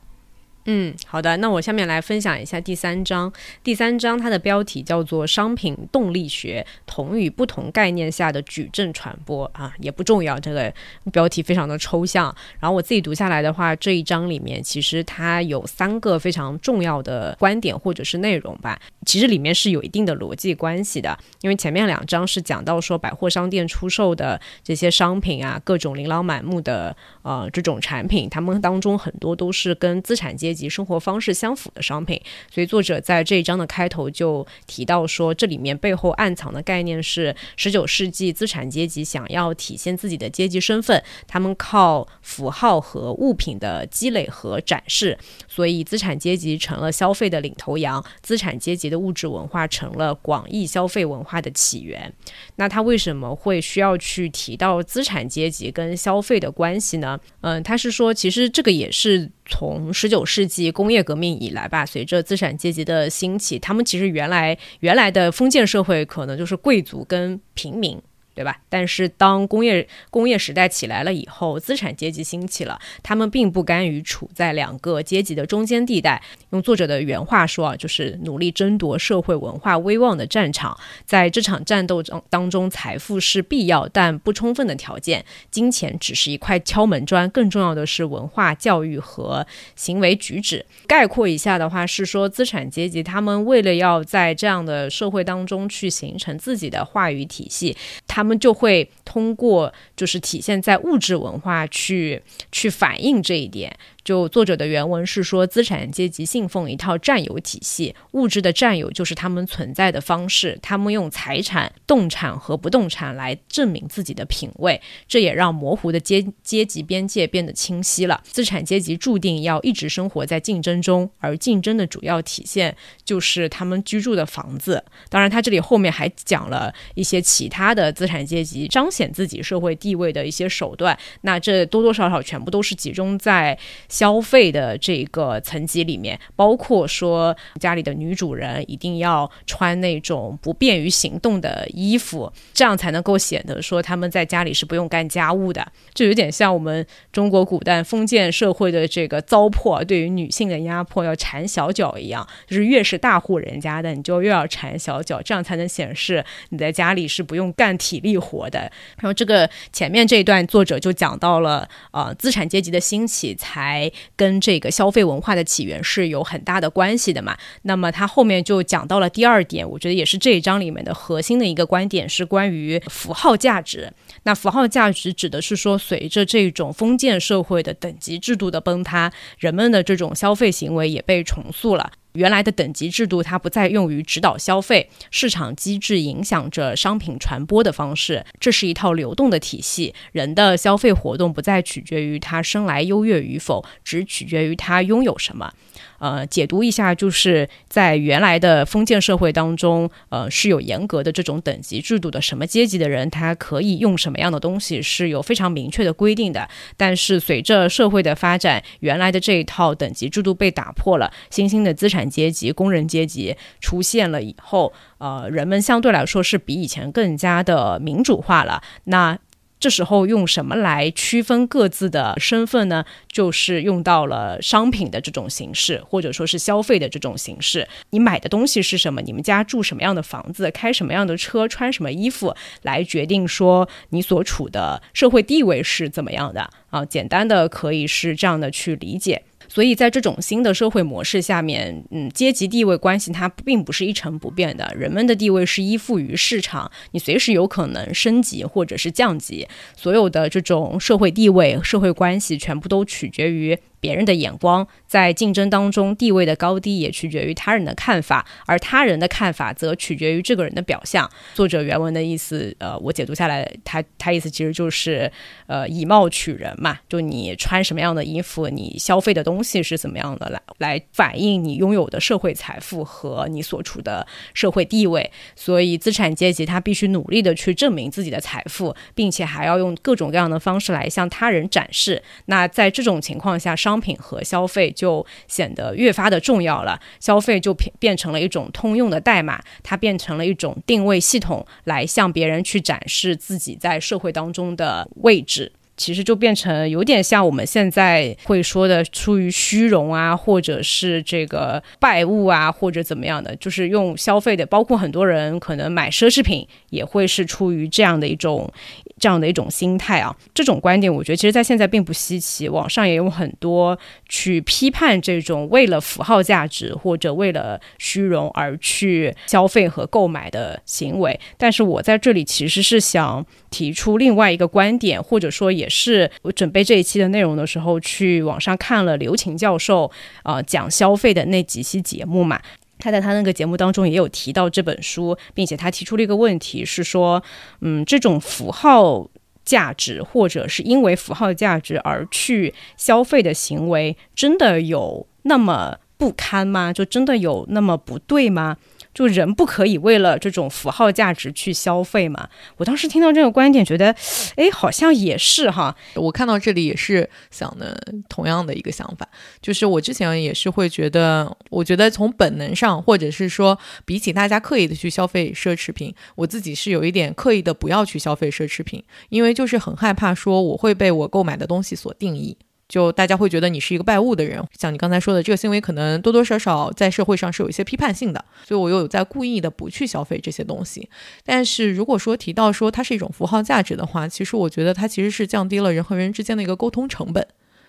[0.66, 3.32] 嗯，好的，那我下面来分享一下第三章。
[3.64, 10.72] 第三章它的标题叫做“商品动力学：同与不同概念下的矩阵传播”啊，也不重要，这个
[11.10, 12.34] 标题非常的抽象。
[12.60, 21.18] 然后我自己读下来的话，这一章里面其实它有三个非常重要的观点或者是内容吧，其实里面是有一定的逻辑关系的。
[21.40, 32.20] 因为前面两章是讲到说百货商店出售的这些商品啊，各种琳琅满目的呃这种产品，他们当中很多都是跟资产阶阶级生活方式相符的商品，
[32.52, 52.12] 所以作者在这一章的开头就提到说，这里面背后暗藏的概念是十九世纪资产阶级想要体现自己的阶级身份，他们靠符号和物品的积累和展示，所以资产阶级成了消费的领头羊，资产阶级的物质文化成了广义消费文化的起源。
[52.56, 57.20] 那他为什么会需要去提到资产阶级跟消费的关系呢？
[57.42, 59.30] 嗯，他是说，其实这个也是。
[59.50, 68.00] 从十九世纪工业革命以来吧，随着资产阶级的兴起，他们其实原来原来的封建社会可能就是贵族跟平民。
[68.40, 68.56] 对吧？
[68.70, 76.22] 但是当工业工业时代起来了以后，资产阶级兴起了，他们并不甘于处在两个阶级的中间地带。
[76.52, 80.74] 用作者的原话说啊，就是努力争夺社会文化威望的战场。
[81.04, 90.64] 在这场战斗中当中，财富是必要但不充分的条件，金钱只是一块敲门砖，更重要的是文化教育和行为举止。
[90.86, 97.76] 概括一下的话是说，资产阶级他们为了要在这样的社会当中去形成自己的话语体系，
[98.06, 98.29] 他们。
[98.30, 102.22] 们就会通过，就是体现在物质文化去
[102.52, 103.76] 去反映这一点。
[104.02, 110.58] 就作者的原文是说，资产阶级信奉一套占有体系，物质的占有就是他们存在的方式。
[110.62, 118.22] 他们用财产、动产和不动产来证明自己的品位，这也让模糊的阶阶级边界变得清晰了。
[118.24, 122.74] 资产阶级注定要一直生活在竞争中，而竞争的主要体现
[123.04, 124.82] 就是他们居住的房子。
[125.10, 130.98] 当然，他这里后面还讲了一些其他的资产阶级彰显自己社会地位的一些手段。
[131.20, 133.58] 那这多多少少全部都是集中在。
[133.90, 145.66] 消费的这个层级里面，包括说家里的女主人一定要穿那种不便于行动的衣服，这样才能够显得说他们在家里是不用干家务的。
[145.92, 152.26] 就有点像我们中国古代封建社会的这个糟粕对于女性的压迫，要缠小脚一样。
[152.46, 158.60] 就是越是大户人家的，你就越要缠小脚，这样才能显示你在家里是不用干体力活的。
[158.98, 163.79] 然后这个前面这一段作者就讲到了，呃，资产阶级的兴起才。
[164.16, 167.36] 跟这个消费文化的起源是有很大的关系的嘛？
[167.62, 173.92] 那么他后面就讲到了第二点，我觉得也是这一章里面的核心的一个观点，是关于符号价值。
[174.24, 181.92] 那符号价值指的是说，随着这种封建社会的等级制度的崩塌，人们的这种消费行为也被重塑了。
[182.14, 188.24] 原来的等级制度，它不再用于指导消费，市场机制影响着商品传播的方式。
[188.38, 195.52] 这是一套流动的体系，人的消费活动不再取决于他生来优越与否，只取决于他拥有什么。
[196.00, 206.48] 呃，解读一下，就是在原来的封建社会当中，呃，是有严格的这种等级制度的，什么阶级的人他可以用什么样的东西是有非常明确的规定的。
[206.76, 218.62] 但是随着社会的发展，原来的这一套等级制度被打破了，新兴的资产阶级、工人阶级出现了以后，呃，人们相对来说是比以前更加的民主化了。
[218.84, 219.18] 那
[219.60, 222.82] 这时候用什么来区分各自的身份呢？
[223.12, 227.68] 就是用到了商品的这种形式，或者说是消费的这种形式。
[227.90, 229.02] 你买的东西是什么？
[229.02, 230.50] 你们家住什么样的房子？
[230.50, 231.46] 开什么样的车？
[231.46, 232.34] 穿什么衣服？
[232.62, 236.84] 来决定说你所处的社会地位是怎么样的啊？
[236.84, 239.22] 简单的可以是这样的去理解。
[239.48, 253.58] 所以在这种新的社会模式下面，嗯，阶级地位关系它并不是一成不变的，人们的地位是依附于市场，你随时有可能升级或者是降级，所有的这种社会地位、社会关系全部都取决于。
[253.80, 261.10] 别人的眼光，在竞争当中地位的高低也取决于他人的看法，而他人的看法则取决于这个人的表象。
[261.34, 265.10] 作者原文的意思，呃，我解读下来，他他意思其实就是，
[265.46, 275.10] 呃，以貌取人嘛，就你穿什么样的衣服，你消费的东西是怎么样的，来来反映你拥有的社会财富和你所处的社会地位。
[275.34, 282.02] 所以，资产阶级他必须努力的去证明自己的财富，并且还要用各种各样的方式来向他人展示。
[282.26, 295.52] 那在这种情况下，商商品和消费就显得越发的重要了，消费就变变成了一种通用的代码，它变成了一种定位系统，来向别人去展示自己在社会当中的位置。
[295.76, 308.52] 其实就变成有点像我们现在会说的出于虚荣啊，或者是这个拜物啊，或者怎么样的，就是用消费的，包括很多人可能买奢侈品也会是出于这样的一种
[309.00, 310.14] 这样的一种心态啊。
[310.32, 313.76] 这种观点，我觉得其实在现在并不稀奇，网上也有很多
[314.08, 321.18] 去批判这种为了符号价值或者为了虚荣而去消费和购买的行为。
[321.36, 329.90] 但是我在这里其实是想提出另外一个观点，或者说也是我准备这一期的内容的时候，去网上看了刘琴教授
[330.22, 332.40] 啊讲消费的那几期节目嘛。
[332.80, 337.22] 他在他那个节目当中也有提到这本书，并且他提出了一个问题，是说，
[337.60, 339.08] 嗯，这种符号
[339.44, 346.72] 价值或者是因为符号价值而去消费的行为，真的有那么不堪吗？
[346.72, 348.56] 就真的有那么不对吗？
[348.92, 352.28] 就人不可以为了这种符号价值去消费嘛？
[352.56, 353.94] 我当时听到这个观点，觉得，
[354.36, 355.74] 哎，好像也是哈。
[355.94, 359.08] 我看到这里也是想的同样的一个想法，
[359.40, 372.36] 就是我之前也是会觉得，我觉得从本能上，或者是说比起大家刻意的去消费奢侈品，我自己是有一点刻意的不要去消费奢侈品，因为就是很害怕说我会被我购买的东西所定义。
[372.70, 380.88] 就大家会觉得你是一个拜物的人，像你刚才说的，这个行为可能多多少少在社会上是有一些批判性的，所以我又有在故意的不去消费这些东西。
[381.24, 387.26] 但是如果说提到说它是一种符号价值的话，其实我觉得它其实是降低了人和人之间的一个沟通成本，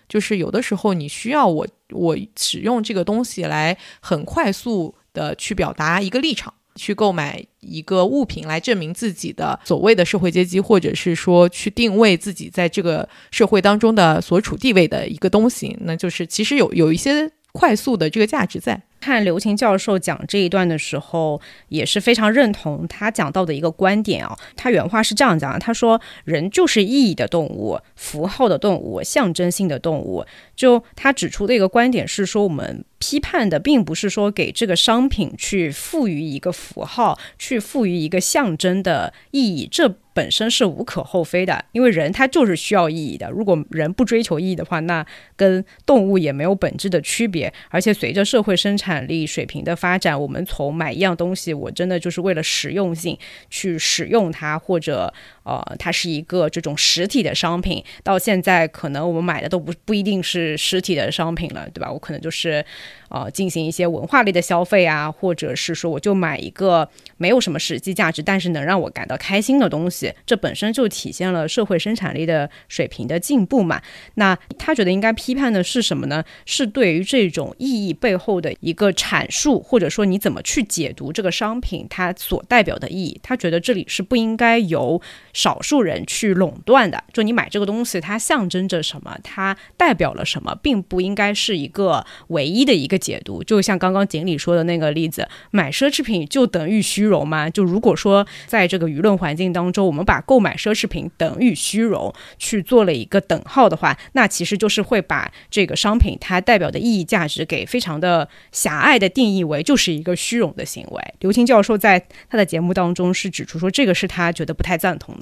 [0.07, 6.53] 就是有的时候你需要我我使用这个东西来很快速的去表达一个立场。
[6.75, 18.81] 去购买一个物品来证明自己的所谓的社会阶级，或者是说去定位自己在这个社会当中的所处地位的一个东西，那就是其实有有一些快速的这个价值在。
[19.01, 24.37] 看刘琴教授讲这一段的时候，也是非常认同他讲到的一个观点啊。
[24.55, 30.23] 他原话是这样讲的：他说，人就是意义的动物，符号的动物，象征性的动物。
[30.55, 32.85] 就他指出的一个观点是说，我们。
[33.03, 43.29] 批判的并不是说给这个商品去赋予一个符号，去赋予一个象征的意义，这本身是无可厚非的，因为人他就是需要意义的。
[43.29, 45.05] 如果人不追求意义的话，那
[45.35, 47.53] 跟动物也没有本质的区别。
[47.69, 53.17] 而且随着社会生产力水平的发展，我们从买一样东西，我真的就是为了实用性
[53.49, 55.13] 去使用它，或者。
[55.43, 61.91] 呃，它是一个这种实体的商品，到现在可能我们买的都不不一定是实体的商品了，对吧？
[61.91, 62.63] 我可能就是
[63.09, 66.87] 呃进行一些文化类的消费啊，或者是说我就买一个
[67.17, 73.81] 没有什么实际价值，但是能让我感到开心的东西，这本身就体现了社会生产力的水平的进步嘛。
[74.15, 76.23] 那他觉得应该批判的是什么呢？
[76.45, 83.19] 是对于这种意义背后的一个阐述，或者说你怎么去解读这个商品它所代表的意义？
[83.23, 85.01] 他觉得这里是不应该由
[85.33, 93.43] 少数人去垄断的，就你买这个东西，它象征着什么，它代表了什么，并不应该是一个唯一的一个解读。
[93.43, 97.49] 就像刚刚锦鲤说的那个例子，买奢侈品就等于虚荣吗？
[97.49, 111.13] 就如果说在这个舆论环境当中，我们把购买奢侈品等于虚荣去做了一个等号的话，那其实就是会把这个商品它代表的意义价值给非常的狭隘的定义为就是一个虚荣的行为。
[111.19, 115.15] 刘青教授在他的节目当中是指出说，这个是他觉得不太赞同。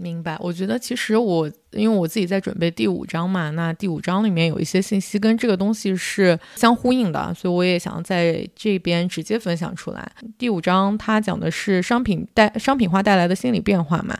[0.00, 10.10] 明白，我觉得其实我因为我自己在准备第五章嘛，那第五章里面有一些信息跟这个东西是相呼应的，所以我也想在这边直接分享出来。
[10.38, 14.18] 第五章它讲的是商品带商品化带来的心理变化嘛，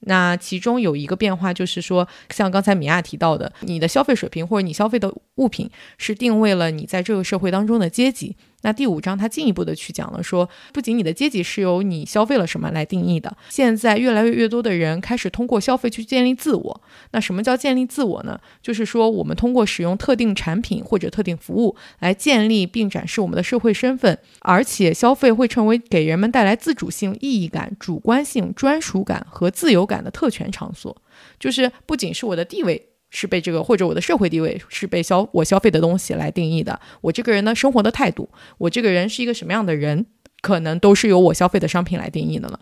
[0.00, 8.36] 那其中有一个变化就是说，像刚才米娅提到的，你的消费水平或者你消费的物品是定位了你在这个社会当中的阶级。
[8.62, 16.80] 那第五章它进一步的去讲了，说不仅你的阶级是由你消费了什么来定义的，现在越来越多的人开始通过消费去建立自我。
[17.12, 18.38] 那什么叫建立自我呢？
[18.62, 30.94] 就是说我们通过使用特定产品或者特定服务来建立并展示我们的社会身份，而且消费会成为给人们带来自主性、意义感、主观性、专属感和自由感的特权场所。
[31.38, 32.89] 就是不仅是我的地位。
[33.10, 36.80] 是被这个或者我的社会地位是被消我消费的东西来定义的。
[37.00, 40.06] 我这个人呢，生活的态度，我这个人是一个什么样的人，
[40.40, 42.58] 可能都是由我消费的商品来定义的了。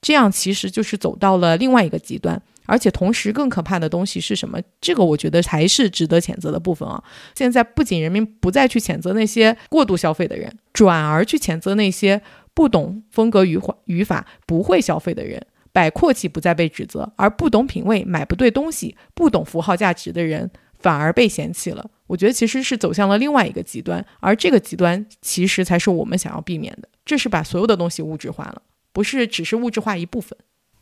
[0.00, 4.60] 这样其实就是走到了另外一个极端，而且同时更可怕的东西是什么？
[4.80, 7.02] 这个我觉得才是值得谴责的部分啊！
[7.34, 12.20] 现在不仅人民不再去谴责那些过度消费的人，转而去谴责那些
[12.52, 15.46] 不懂风格语法语法不会消费的人。
[15.72, 21.90] 摆阔气不再被指责，而不懂品味、买不对东西、不懂符号价值的人反而被嫌弃了。
[22.06, 26.88] 我觉得其实是走向了另外一个极端，而这个极端其实才是我们想要避免的。
[27.04, 28.62] 这是把所有的东西物质化了，
[28.92, 30.38] 不是只是物质化一部分。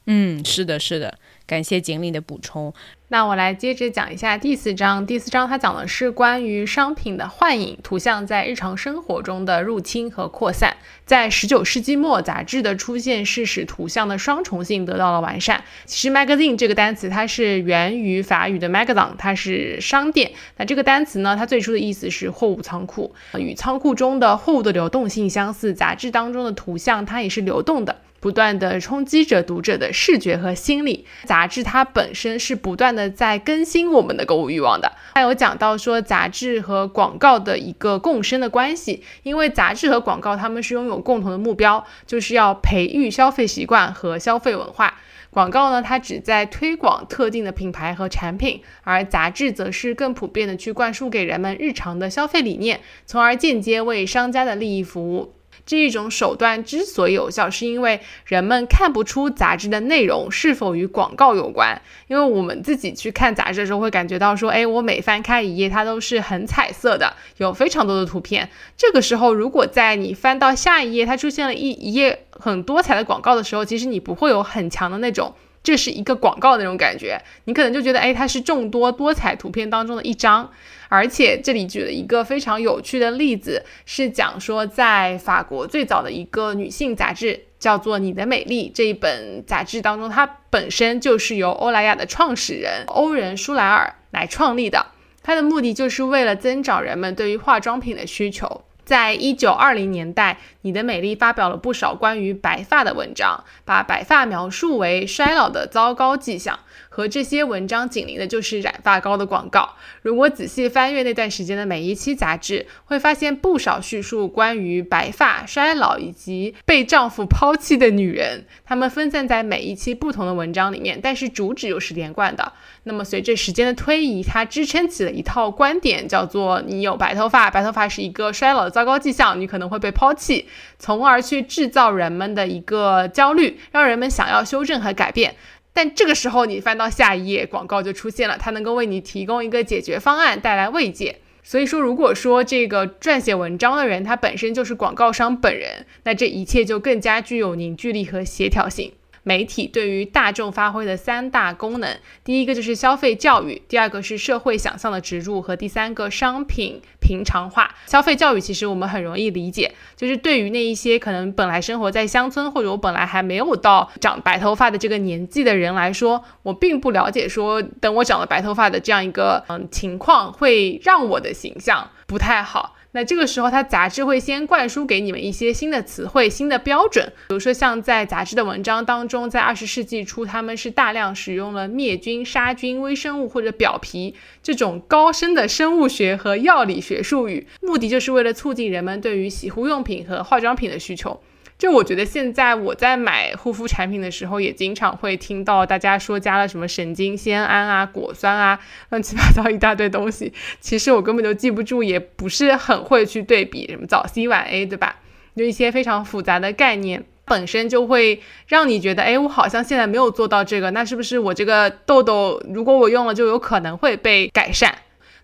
[0.06, 2.72] 嗯，是的，是的，感谢锦鲤的补充。
[3.08, 5.04] 那我来接着讲一下第四章。
[5.04, 10.76] 第四章它讲的是关于商品的幻影图像在日常生活中的入侵和扩散。
[11.04, 15.62] 在十九世纪末，杂志的出现是使图像的双重性得到了完善。
[15.84, 20.32] 其实 magazine 这个单词它是源于法语的 magasin，它是商店。
[20.56, 25.74] 那这个单词呢，它最初的意思是货物仓库，与仓库中的货物的流动性相似。
[25.74, 27.96] 杂志当中的图像它也是流动的。
[28.20, 31.06] 不断的冲击着读者的视觉和心理。
[31.24, 34.92] 杂志它本身是不断的在更新我们的购物欲望的。
[35.14, 45.00] 还有讲到说杂志和广告的一个共生的关系，因为杂志和广告他们是拥有共同的目标，就是要培育消费习惯和消费文化。
[45.30, 55.32] 广告呢，它只在推广特定的品牌和产品，而杂志则是更普遍的去灌输给人们日常的消费理念，从而间接为商家的利益服务。
[55.66, 61.80] 这一种手段之所以有效，是因为人们看不出杂志的内容是否与广告有关。
[62.08, 68.48] 因为我们自己去看杂志的时候，会感觉到说，哎，我每翻开一页，它都是很彩色的，有非常多的图片。
[68.76, 75.34] 这个时候，如果在你翻到下一页，它出现了一一页很多彩的广告的时候，其实你不会有很强的那种。
[75.62, 80.50] 这是一个广告那种感觉，你可能就觉得，哎，它是众多多彩图片当中的一张。
[80.90, 94.84] 而且这里举了一个非常有趣的例子，是讲说在法国最早的一个女性杂志叫做《你的美丽》这一本杂志当中，它本身就是由欧莱雅的创始人欧仁舒莱尔来创立的，
[95.22, 98.62] 它的目的就是为了增长人们对于化妆品的需求。
[98.82, 106.58] 在一九二零年代，你的美丽发表了不少关于白发的文章，把白发描述为衰老的糟糕迹象。
[106.90, 109.76] 和这些文章紧邻的就是染发膏的广告。
[110.02, 118.44] 如果仔细翻阅那段时间的每一期杂志，会发现不少叙述关于白发、衰老以及被丈夫抛弃的女人。
[118.64, 122.52] 她们分散在每一期不同的文章里面，但是主旨又是连贯的。
[122.82, 135.36] 那么随着时间的推移，它支撑起了一套观点，叫做“你有白头发，白头发是一个衰老的糟糕迹象，你可能会被抛弃”，从而去制造人们的一个焦虑，让人们想要修正和改变。
[135.72, 141.20] 但这个时候，你翻到下一页，广告就出现了，它能够为你提供一个解决方案，带来慰藉。
[141.42, 148.92] 所以说，如果说这个撰写文章的人他本身就是广告商本人，那这一切就更加具有凝聚力和协调性。
[149.22, 156.80] 媒体对于大众发挥的三大功能，第一个就是消费教育，第二个是社会想象的植入，和第三个商品
[157.10, 157.68] 平常化。
[157.86, 172.76] 消费教育其实我们很容易理解，就是对于那一些可能本来生活在乡村，或者我本来还没有到长白头发的这个年纪的人来说，我并不了解说等我长了白头发的这样一个嗯情况，会让我的形象不太好。
[172.92, 191.20] 那这个时候，它杂志会先灌输给你们一些新的词汇、新的标准，比如说像在杂志的文章当中，在二十世纪初，他们是大量使用了灭菌、杀菌、微生物或者表皮这种高深的生物学和药理学术语，目的就是为了促进人们对于洗护用品和化妆品的需求。
[191.60, 198.58] 就我觉得现在我在买护肤产品的时候，也经常会听到大家说加了什么神经酰胺啊、果酸啊，
[198.88, 200.32] 乱七八糟一大堆东西。
[200.58, 204.96] 其实我根本就记不住，也不是很会去对比什么早 C 晚 A，对吧？
[205.36, 214.74] 就一些非常复杂的概念，本身就会让你觉得，哎，我好像现在没有做到这个，那是不是我这个痘痘如果我用了，就有可能会被改善？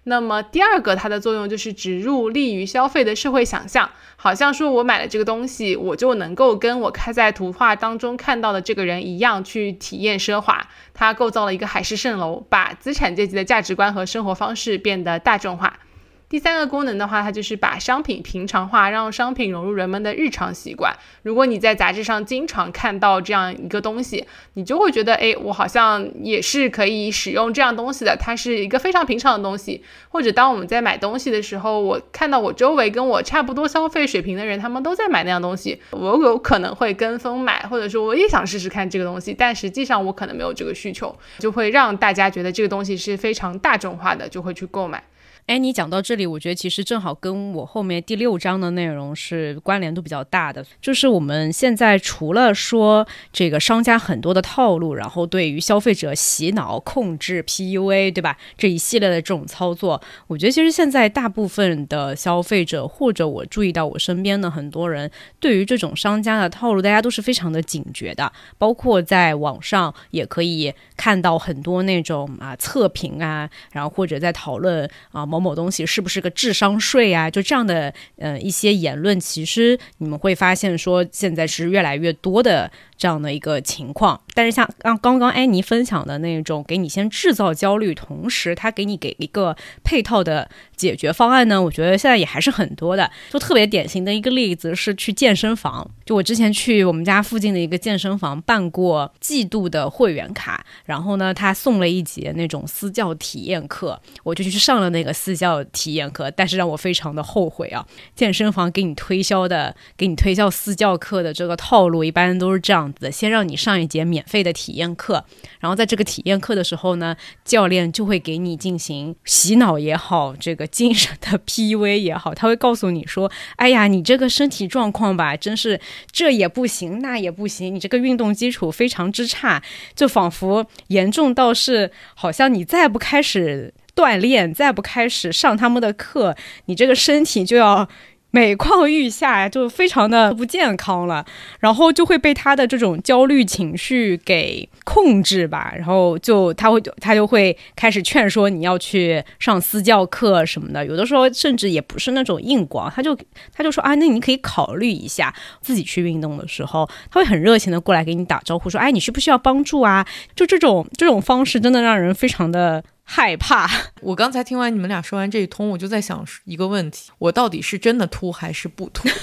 [0.09, 10.65] 那么第二个，它的作用就是植入利于消费的社会想象，好像说我买了这个东西，我就能够跟我开在图画当中看到的这个人一样去体验奢华。
[10.95, 15.81] 它构造了一个海市蜃楼，把资产阶级的价值观和生活方式变得大众化。
[16.29, 20.93] 第三个功能的话，它就是把商品平常化，让商品融入人们的日常习惯。
[21.23, 28.17] 如果你在杂志上经常看到这样一个东西，你就会觉得，哎，我好像也是可以使用这样东西的。
[28.17, 29.85] 它是一个非常平常的东西。
[30.09, 45.01] 或者当我们在买东西的时候，我看到我周围跟我差不多消费水平的人，他们都在买那样东西，我有可能会跟风买，或者说我也想试试看这个东西，但实际上我可能没有这个需求，就会让大家觉得这个东西是非常大众化的，就会去购买。
[45.47, 50.67] 哎，你讲到这里，我觉得其实正好跟我后面第六章的内容是关联度比较大的。
[50.83, 58.37] 就是我们现在除了说这个商家很多的套路，然后对于消费者洗脑、控制、PUA，对吧？
[58.59, 68.33] 这一系列的这种操作，我觉得其实现在大部分的消费者，或者我注意到我身边的很多人，对于这种商家的套路，大家都是非常的警觉的。
[68.59, 75.25] 包括在网上也可以看到很多那种啊测评啊，然后或者在讨论啊。
[75.37, 77.31] 某某东西是不是个智商税啊？
[77.31, 82.71] 就这样的呃一些言论，其实你们会发现说现在是越来越多的。
[82.99, 93.11] 这样的一个情况，但是像刚刚刚安妮分享的那种，给你先制造焦虑，同时他给你给一个配套的解决方案呢，我觉得现在也还是很多的。
[93.31, 107.85] 就特别典型的一个例子是去健身房，就我之前去我们家附近的一个健身房办过季度的会员卡，然后呢，他送了一节那种私教体验课，我就去上了那个私教体验课，但是让我非常的后悔啊！
[108.15, 112.93] 健身房给你推销的，给你推销私教课的这个套路，一般都是这样。
[112.93, 115.25] 子先让你上一节免费的体验课，
[115.59, 125.81] 然后在这个体验课的时候呢，教练就会给你进行洗脑也好，这个精神的 PUA 也好，他会告诉你说：“哎呀，你这个身体状况吧，真是
[126.13, 129.61] 这也不行，那也不行，你这个运动基础非常之差，
[129.97, 136.37] 就仿佛严重到是好像你再不开始锻炼，再不开始上他们的课，
[136.67, 137.89] 你这个身体就要。”
[138.33, 141.25] 每况愈下，就非常的不健康了，
[141.59, 153.17] 然后就会被他的这种焦虑情绪给控制吧，然后就他会他就会开始劝说你要去上私教课什么的，有的时候甚至也不是那种硬广，他就
[153.55, 155.33] 他就说啊，那你可以考虑一下
[155.63, 160.07] 自己去运动的时候，他会很热情的过来给你打招呼，说哎，你需不需要帮助啊？
[160.35, 162.85] 就这种这种方式真的让人非常的。
[163.09, 163.71] 害怕。
[164.03, 169.09] 我刚才听完你们俩说完这一通，我就在想一个问题：我到底是真的秃还是不秃？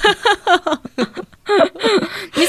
[2.36, 2.46] 你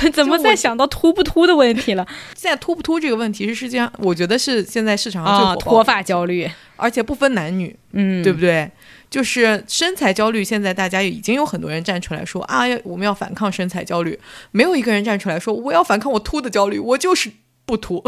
[0.00, 2.06] 怎 怎么在想到秃不秃的问题了？
[2.34, 8.70] 现在秃不秃这个问题是世界上，我觉得是现在市场上最火脱发焦虑，而且不分男女，嗯，对不对？
[9.10, 14.18] 就是身材焦虑，现在大家已经有很多人站出来说啊，我们要反抗身材焦虑。
[14.52, 17.30] 没有一个人站出来说我要反抗我秃的焦虑，我就是
[17.66, 18.00] 不秃，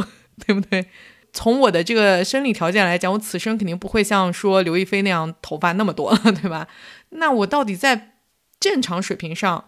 [0.47, 0.87] 对不对？
[1.33, 6.69] 从我的这个生理条件来讲，我此生肯定不会像说刘亦菲那样头发那么多， 对吧？
[7.11, 8.17] 那我到底在
[8.61, 9.65] 正常水平上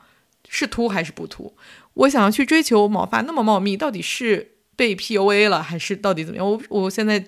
[0.49, 1.57] 是秃还是不秃？
[1.95, 6.47] 我想要去追求毛发那么茂密，到底是被 PUA 了还是到底怎么样？
[6.47, 7.25] 我我现在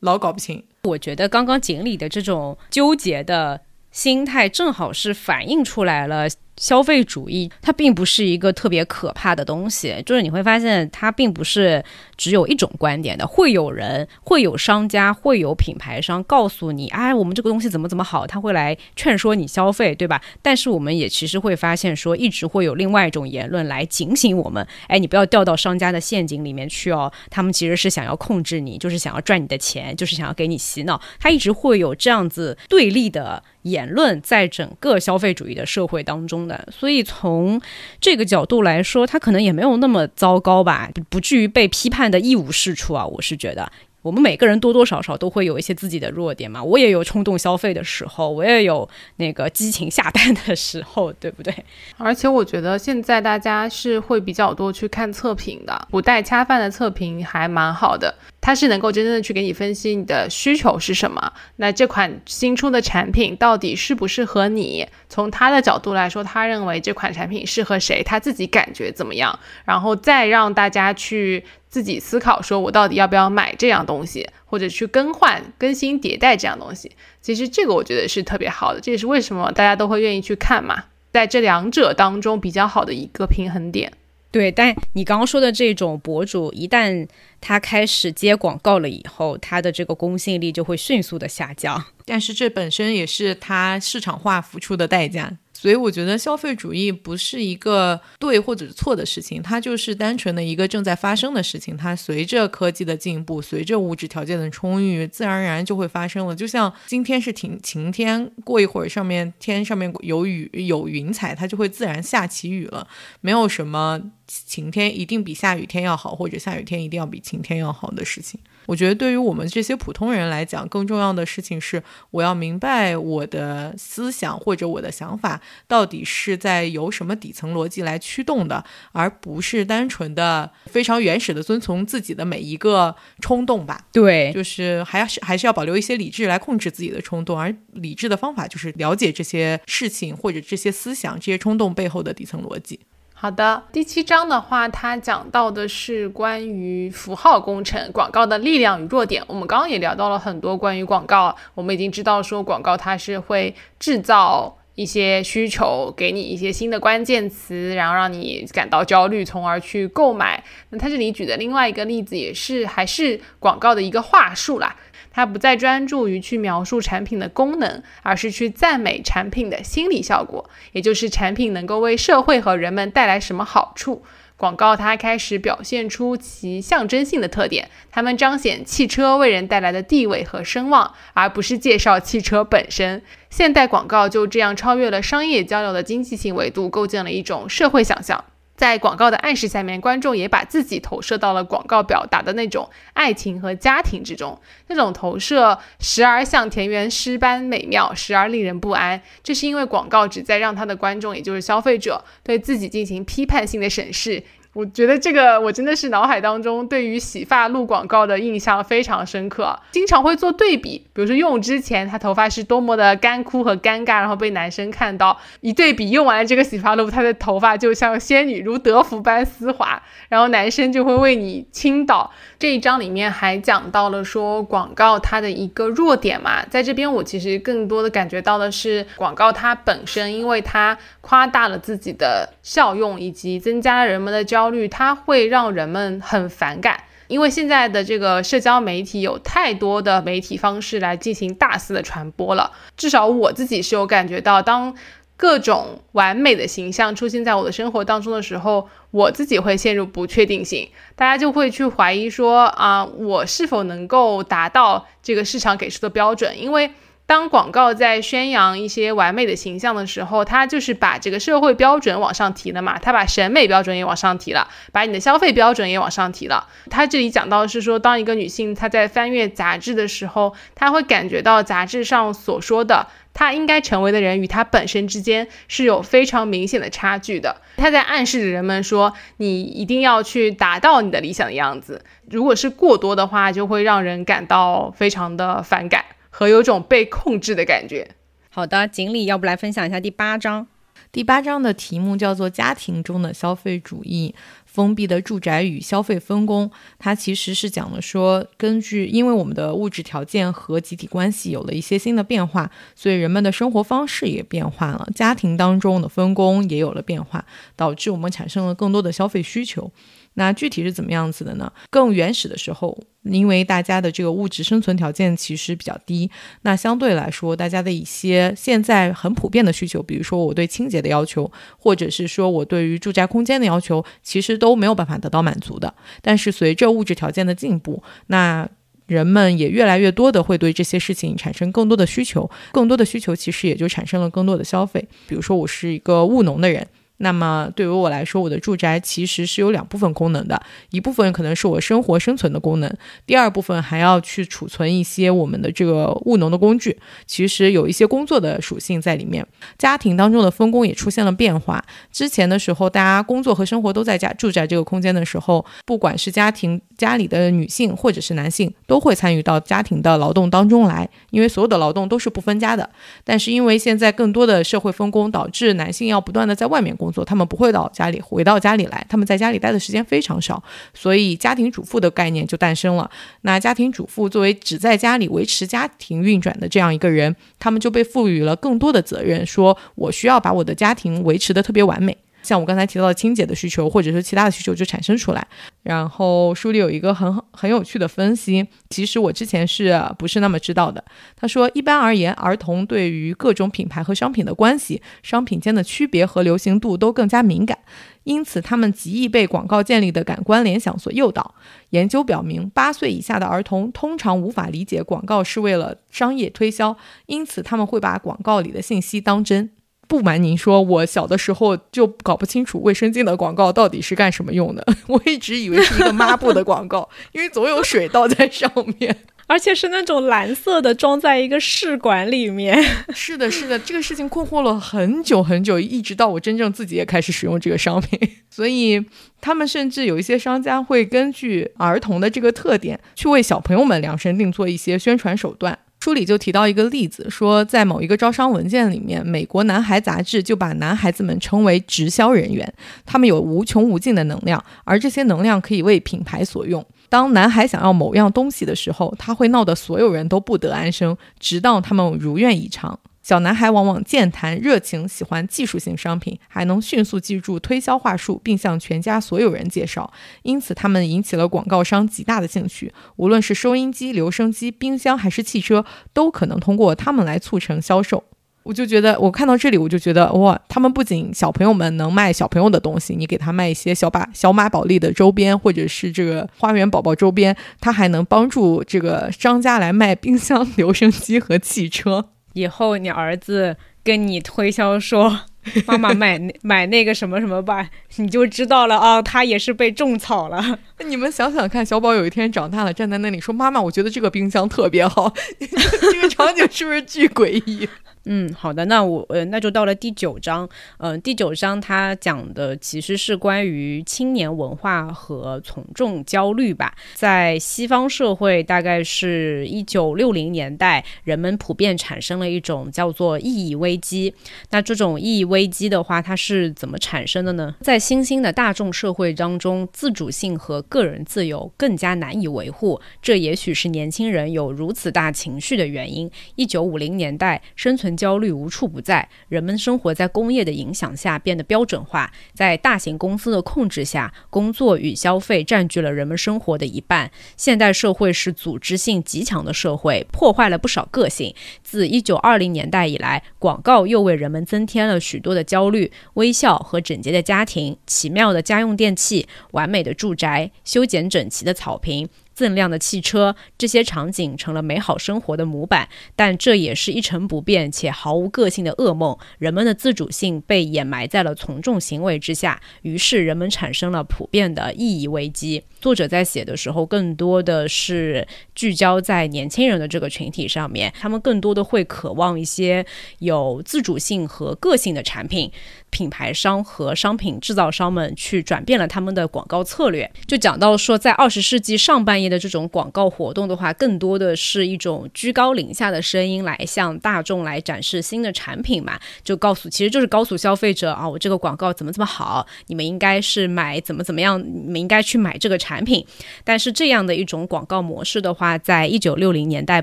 [0.00, 0.64] 老搞不清。
[0.82, 6.28] 我觉得刚刚锦鲤的这种纠结的心态，正好是反映出来了。
[6.58, 11.82] 消费主义它并不是一个特别可怕的东西，就是你会发现它并不是
[12.16, 20.20] 只有一种观点的，会有人、会有商家、会有品牌商告诉你，哎，我们这个东西怎么怎么好，他会来劝说你消费，对吧？
[20.42, 36.47] 但是我们也其实会发现，说一直会有另外一种言论来警醒我们，哎，你不要掉到商家的陷阱里面去哦，他们其实是想要控制你，就是想要赚你的钱，就是想要给你洗脑，他一直会有这样子对立的言论在整个消费主义的社会当中。
[36.70, 37.60] 所以从
[38.00, 43.04] 这个角度来说，他可能也没有那么糟糕吧，不至于被批判的一无是处啊。
[43.04, 43.70] 我是觉得，
[44.02, 46.62] 我们每个人多多少少都会有一些自己的弱点嘛。
[46.62, 51.54] 我也有冲动消费的时候，我也有那个激情下单的时候，对不对？
[51.96, 58.14] 而且我觉得现在大家是会比较多去看测评的，不带恰饭的测评还蛮好的。
[58.40, 64.86] 它是能够真正的去给你分析你的需求是什么，那这款新出的产品到底适不适合你？
[65.08, 71.44] 从他的角度来说，他认为这款产品适合谁，他自己感觉怎么样，然后再让大家去
[71.78, 76.90] 自己思考，说我到底要不要买这样东西，或者去更换、更新、迭代这样东西。
[77.22, 83.92] 其实这个我觉得是特别好的，这也是为什么大家都会愿意去看嘛，在这两者当中比较好的一个平衡点。
[84.32, 87.06] 对，但你刚刚说的这种博主，一旦
[87.40, 91.84] 他开始接广告了以后，他的这个公信力就会迅速的下降。
[92.04, 95.32] 但是这本身也是他市场化付出的代价。
[95.60, 101.76] 所以我觉得消费主义不是一个对或者是错的事情，它就是单纯的一个正在发生的事情。
[101.76, 106.36] 它随着科技的进步，随着物质条件的充裕，自然而然就会发生了。
[106.36, 112.86] 就像今天是晴晴天，过一会儿上面天上面有雨有云彩，它就会自然下起雨了。
[113.20, 118.38] 没有什么晴天一定比下雨天要好，或者下雨天一定要比晴天要好的事情。
[118.68, 128.62] 我觉得对于我们这些普通人来讲，更重要的事情是，我要明白我的思想或者我的想法到底是在由什么底层逻辑来驱动的，
[128.92, 133.86] 而不是单纯的非常原始的遵从自己的每一个冲动吧。
[133.90, 142.78] 对，就是还要是还是要保留一些理智来控制自己的冲动，而理智的方法就是了解这些事情或者这些思想、这些冲动背后的底层逻辑。
[143.20, 149.20] 好的，第七章的话，它讲到的是关于符号工程、广告的力量与弱点。
[149.26, 160.44] 我们刚刚也聊到了很多关于广告，我们已经知道说广告它是会制造一些需求，给你一些新的关键词，然后让你感到焦虑，从而去购买。
[160.70, 164.76] 那他这里举的另外一个例子也是还是广告的一个话术啦。
[165.18, 174.04] 它不再专注于去描述产品的功能，而是去赞美产品的心理效果，也就是产品能够为社会和人们带来什么好处。
[174.36, 183.02] 广告它开始表现出其象征性的特点，它们彰显汽车为人带来的地位和声望，而不是介绍汽车本身。
[183.28, 188.24] 现代广告就这样超越了商业交流的经济性维度，构建了一种社会想象。
[188.58, 194.36] 在广告的暗示下面，观众也把自己投射到了广告表达的那种爱情和家庭之中。
[194.66, 199.00] 那种投射时而像田园诗般美妙，时而令人不安。
[199.22, 204.20] 这是因为广告旨在让他的观众，也就是消费者，对自己进行批判性的审视。
[204.54, 222.10] 我觉得这个我真的是脑海当中对于洗发露广告的印象非常深刻，经常会做对比，比如说用之前他头发是多么的干枯和尴尬，然后被男生看到一对比，用完了这个洗发露，他的头发就像仙女如德芙般丝滑，然后男生就会为你倾倒。
[222.38, 236.84] 这一章里面还讲到了说广告它的一个弱点嘛，在这边我其实更多的感觉到的是广告它本身，因为它夸大了自己的效用以及增加人们的焦虑，它会让人们很反感。
[237.06, 244.74] 因为现在的这个社交媒体有太多的媒体方式来进行大肆的传播了，至少我自己是有感觉到当。
[245.20, 256.40] 各种完美的形象出现在我的生活当中的时候，我自己会陷入不确定性，大家就会去怀疑说啊，我是否能够达到这个市场给出的标准？
[256.40, 256.70] 因为
[257.08, 266.46] 当广告在宣扬一些完美的形象的时候，它就是把这个社会标准往上提了嘛，它把审美标准也往上提了，把你的消费标准也往上提了。
[266.68, 277.40] 它这里讲到是说，当一个女性她在翻阅杂志的时候，她会感觉到杂志上所说的她应该成为的人与她本身之间是有非常明显的差距的。
[277.56, 285.86] 她在暗示着人们说，你一定要去达到你的理想的样子，如果是过多的话，就会让人感到非常的反感。
[286.10, 287.96] 和有种被控制的感觉。
[288.30, 290.46] 好的，锦鲤，要不来分享一下第八章？
[290.90, 294.14] 第八章的题目叫做“家庭中的消费主义：
[294.46, 296.50] 封闭的住宅与消费分工”。
[296.78, 309.70] 它其实是讲了说，根据因为我们的物质条件和集体关系有了一些新的变化，所以人们的生活方式也变化了，家庭当中的分工也有了变化，导致我们产生了更多的消费需求。
[310.14, 311.52] 那具体是怎么样子的呢？
[311.70, 316.10] 更原始的时候，因为大家的这个物质生存条件其实比较低，
[316.42, 325.72] 那相对来说，大家的一些现在很普遍的需求，比如说我对清洁的要求，或者是说我对于住宅空间的要求，其实都没有办法得到满足的。
[326.02, 328.48] 但是随着物质条件的进步，那
[328.86, 334.84] 人们也越来越多的会对这些事情产生更多的需求，更多的需求其实也就产生了更多的消费。
[335.06, 336.66] 比如说我是一个务农的人。
[336.98, 340.40] 那么对于我来说，我的住宅其实是有两部分功能的，
[340.70, 342.72] 一部分可能是我生活生存的功能，
[343.06, 346.76] 第二部分还要去储存一些我们的这个务农的工具，
[347.06, 349.26] 其实有一些工作的属性在里面。
[349.56, 362.70] 家庭当中的分工也出现了变化，之前的时候，大家工作和生活都在家住宅这个空间的时候，不管是家庭家里的女性或者是男性，都会参与到家庭的劳动当中来，因为所有的劳动都是不分家的。
[363.04, 366.90] 但是因为现在更多的社会分工，导致男性要不断的在外面工。
[366.90, 372.90] 作，他们不会到家里，回到家里来，他们在家里待的时间非常少，所以家庭主妇的概念就诞生了。
[373.22, 381.96] 那家庭主妇作为只在家里维持家庭运转的这样一个人，他们就被赋予了更多的责任，说我需要把我的家庭维持的特别完美。
[382.22, 385.26] 像我刚才提到的清洁的需求，或者是其他的需求就产生出来。
[385.62, 390.82] 然后书里有一个很很有趣的分析，其实我之前是不是那么知道的？
[391.16, 397.58] 他说，一般而言，儿童对于各种品牌和商品的关系、商品间的区别和流行度都更加敏感，
[398.04, 401.34] 因此他们极易被广告建立的感官联想所诱导。
[401.70, 409.50] 研究表明，八岁以下的儿童通常无法理解广告是为了商业推销，因此他们会把广告里的信息当真。
[409.88, 414.64] 不瞒您说，我小的时候就搞不清楚卫生巾的广告到底是干什么用的。
[414.86, 418.94] 我一直以为是一个抹布的广告， 因为总有水倒在上面，
[419.26, 422.62] 而且是那种蓝色的，装在一个试管里面。
[422.94, 427.98] 是的，是的，这个事情困惑了很久很久，一直到我真正自己也开始使用这个商品。
[428.28, 428.84] 所以，
[429.22, 435.58] 他们甚至有一些商家会根据儿童的这个特点，去为小朋友们量身定做一些宣传手段。
[435.80, 442.52] 书里就提到一个例子，说在某一个招商文件里面，美国男孩杂志就把男孩子们称为直销人员，
[442.84, 446.64] 他们有无穷无尽的能量，而这些能量可以为品牌所用。
[446.88, 452.78] 当男孩想要某样东西的时候，他会闹得所有人都不得安生，直到他们如愿以偿。
[453.08, 459.90] 小男孩往往健谈、热情，喜欢技术性商品，还能迅速记住推销话术，并向全家所有人介绍。
[460.24, 462.70] 因此，他们引起了广告商极大的兴趣。
[462.96, 468.04] 无论是收音机、留声机、冰箱还是汽车，都可能通过他们来促成销售。
[468.42, 482.10] 我就觉得，我看到这里，我就觉得哇，他们不仅小朋友们能卖小朋友的东西，你给他卖一些小马小马宝莉的周边，或者是这个花园宝宝周边，他还能帮助这个商家来卖冰箱、留声机和汽车。
[482.32, 485.20] 以后你儿子跟你推销说。
[485.66, 490.58] 妈妈买买那个什么什么吧，你就知道了啊，他也是被种草了。
[490.84, 495.10] 你们想想看，小宝有一天长大了，站在那里说：“妈妈，我觉得这个冰箱特别好。”
[495.40, 497.66] 这个场景是不是巨诡异？
[498.10, 500.48] 嗯，好的，那我呃，那就到了第九章。
[500.78, 506.74] 嗯，第九章它讲的其实是关于青年文化和从众焦虑吧。
[506.94, 514.14] 在西方社会，大概是一九六零年代，人们普遍产生了一种叫做意义危机。
[514.50, 517.54] 那这种意义危机的话，它是怎么产生的呢？
[517.60, 526.10] 在新兴的大众社会当中，自主性和个人自由更加难以维护，这也许是年轻人有如此大情绪的原因。
[526.36, 537.10] 一九五零年代，生存焦虑无处不在，人们生活在工业的影响下变得标准化，在大型公司的控制下，工作与消费占据了人们生活的一半。
[537.36, 541.34] 现代社会是组织性极强的社会，破坏了不少个性。
[541.64, 552.08] 自一九二零年代以来，广告又为人们增添了许多的焦虑：微笑和整洁的家庭，奇妙的家用电器，完美的住宅，修剪整齐的草坪。
[552.38, 559.18] 锃亮的汽车，这些场景成了美好生活的模板，但这也是一成不变且毫无个性的噩梦。
[559.38, 565.64] 人们的自主性被掩埋在了从众行为之下，于是人们产生了普遍的意义危机。
[565.80, 572.84] 作者在写的时候，更多的是聚焦在年轻人的这个群体上面，他们更多的会渴望一些
[573.18, 575.50] 有自主性和个性的产品。
[575.90, 596.06] 品牌商和商品制造商们去转变了他们的广告策略，就讲到说，在二十世纪上半叶的这种广告活动的话，更多的是一种居高临下的声音来向大众来展示新的产品嘛，就告诉其实就是告诉消费者啊，我这个广告怎么怎么好，你们应该是买怎么怎么样，你们应该去买这个产产品。
[596.44, 599.82] 但是这样的一种广告模式的话，在一九六零年代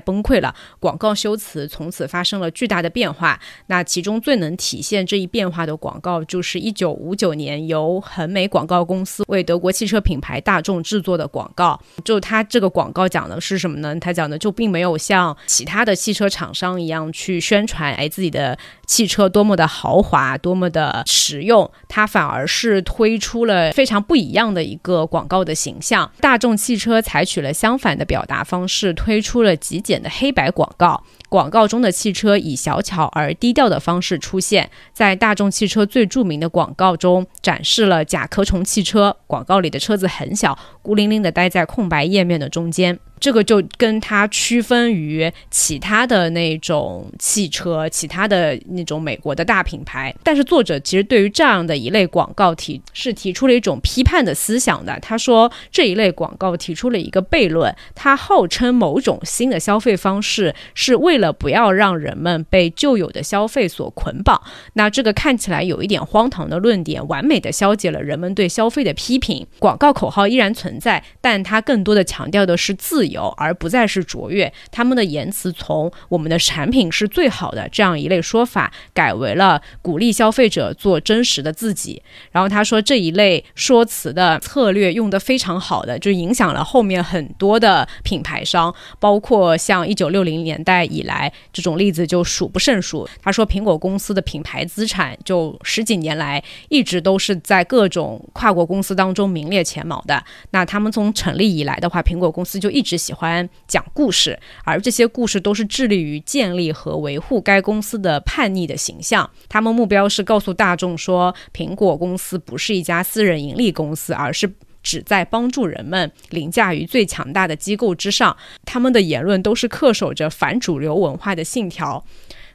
[0.00, 3.38] 崩溃了，广告修辞从此发生了巨大的变化。
[3.66, 6.00] 那其中最能体现这一变化的广。
[6.06, 11.80] 告就是一九五九年由恒美广告公司为德国汽车品牌大众制作的广告。
[12.04, 13.98] 就它这个广告讲的是什么呢？
[13.98, 18.56] 它讲的就并没有像其他的汽车厂商一样去宣传，哎，自己的
[18.86, 21.68] 汽车多么的豪华，多么的实用。
[21.88, 26.10] 它反而是推出了非常不一样的一个广告的形像。
[26.20, 31.02] 大众汽车采取了相反的表达方式，推出了极简的黑白广告。
[31.28, 39.16] 广告中的汽车以小巧而低调的方式出现在大众汽车最著名的广告中，展示了甲壳虫汽车。
[39.26, 42.98] 广告里的车子很小，孤零零地待在空白页面的中间。
[43.18, 50.14] 这个就跟它区分于其他的那种汽车，其他的那种美国的大品牌。
[50.22, 54.98] 但是作者其实对于这样的一类广告提是提出了一种批判的思想的。
[55.00, 64.38] 他说这一类广告提出了一个悖论，他号称某种新的消费方式是为了不要让人们被旧有的消费所捆绑。
[64.74, 69.46] 那这个看起来有一点荒唐的论点，完美的消解了人们对消费的批评。
[69.58, 73.05] 广告口号依然存在，但它更多的强调的是自。
[73.08, 74.52] 由，而不再是卓越。
[74.70, 82.02] 他们的言辞从“我们的产品是最好的”这样一类说法，改为了鼓励消费者做真实的自己。
[82.32, 93.08] 然后他说，这一类说辞的策略用得非常好的，就影响了后面很多的品牌商，包括像一九六零年代以来这种例子就数不胜数。
[93.22, 100.22] 他说，苹果公司的品牌资产就十几年来一直都是在各种跨国公司当中名列前茅的。
[100.50, 102.95] 那他们从成立以来的话，苹果公司就一直。
[102.96, 109.28] 喜欢讲故事，而这些故事都是致力于建立和维护该公司的叛逆的形象。
[109.48, 118.36] 他们目标是告诉大众说，苹果公司不是一家私人盈利公司，而是旨在帮助人们凌驾于最强大的机构之上。
[118.64, 122.04] 他们的言论都是恪守着反主流文化的信条。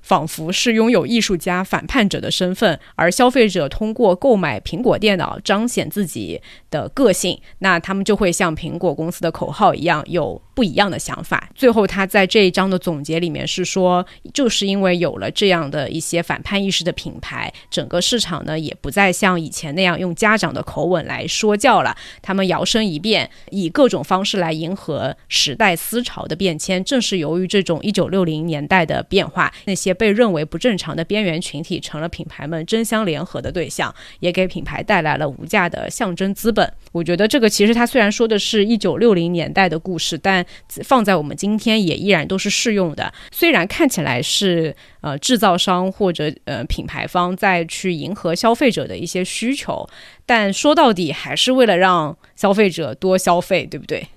[0.01, 11.49] 仿佛是拥有艺术家、反叛者的身份，而消费者通过购买苹果电脑彰显自己的个性，那他们就会像苹果公司的口号一样有不一样的想法。
[11.53, 26.83] 最后，他在这一章的总结里面是说，就是因为有了这样的一些反叛意识的品牌，整个市场呢也不再像以前那样用家长的口吻来说教了，他们摇身一变，以各种方式来迎合时代思潮的变迁。
[26.83, 29.90] 正是由于这种一九六零年代的变化，那些。
[29.93, 36.71] 被认为不正常的边缘群体成了品牌们争相联合的对象，也给品牌带来了无价的象征资本。
[36.91, 40.45] 我觉得这个其实它虽然说的是一九六零年代的故事，但
[40.83, 43.13] 放在我们今天也依然都是适用的。
[43.31, 49.87] 虽然看起来是呃制造商或者呃品牌方在去迎合消费者的一些需求，
[50.25, 54.07] 但说到底还是为了让消费者多消费，对不对？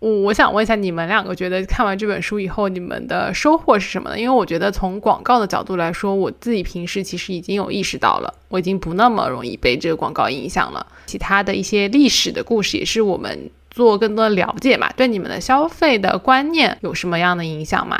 [0.00, 4.18] 我我想问一下，你们两个觉得看完这本书以后，你们的收获是什么呢？
[4.18, 10.86] 因为我觉得从广告的角度来说，我自己平时其实已经有意识到了，我已经不那么容易被这个广告影响了。
[11.04, 14.90] 其他的一些历史的故事，也是我们做更多的了解嘛。
[14.96, 17.98] 对你们的消费的观念有什么样的影响吗？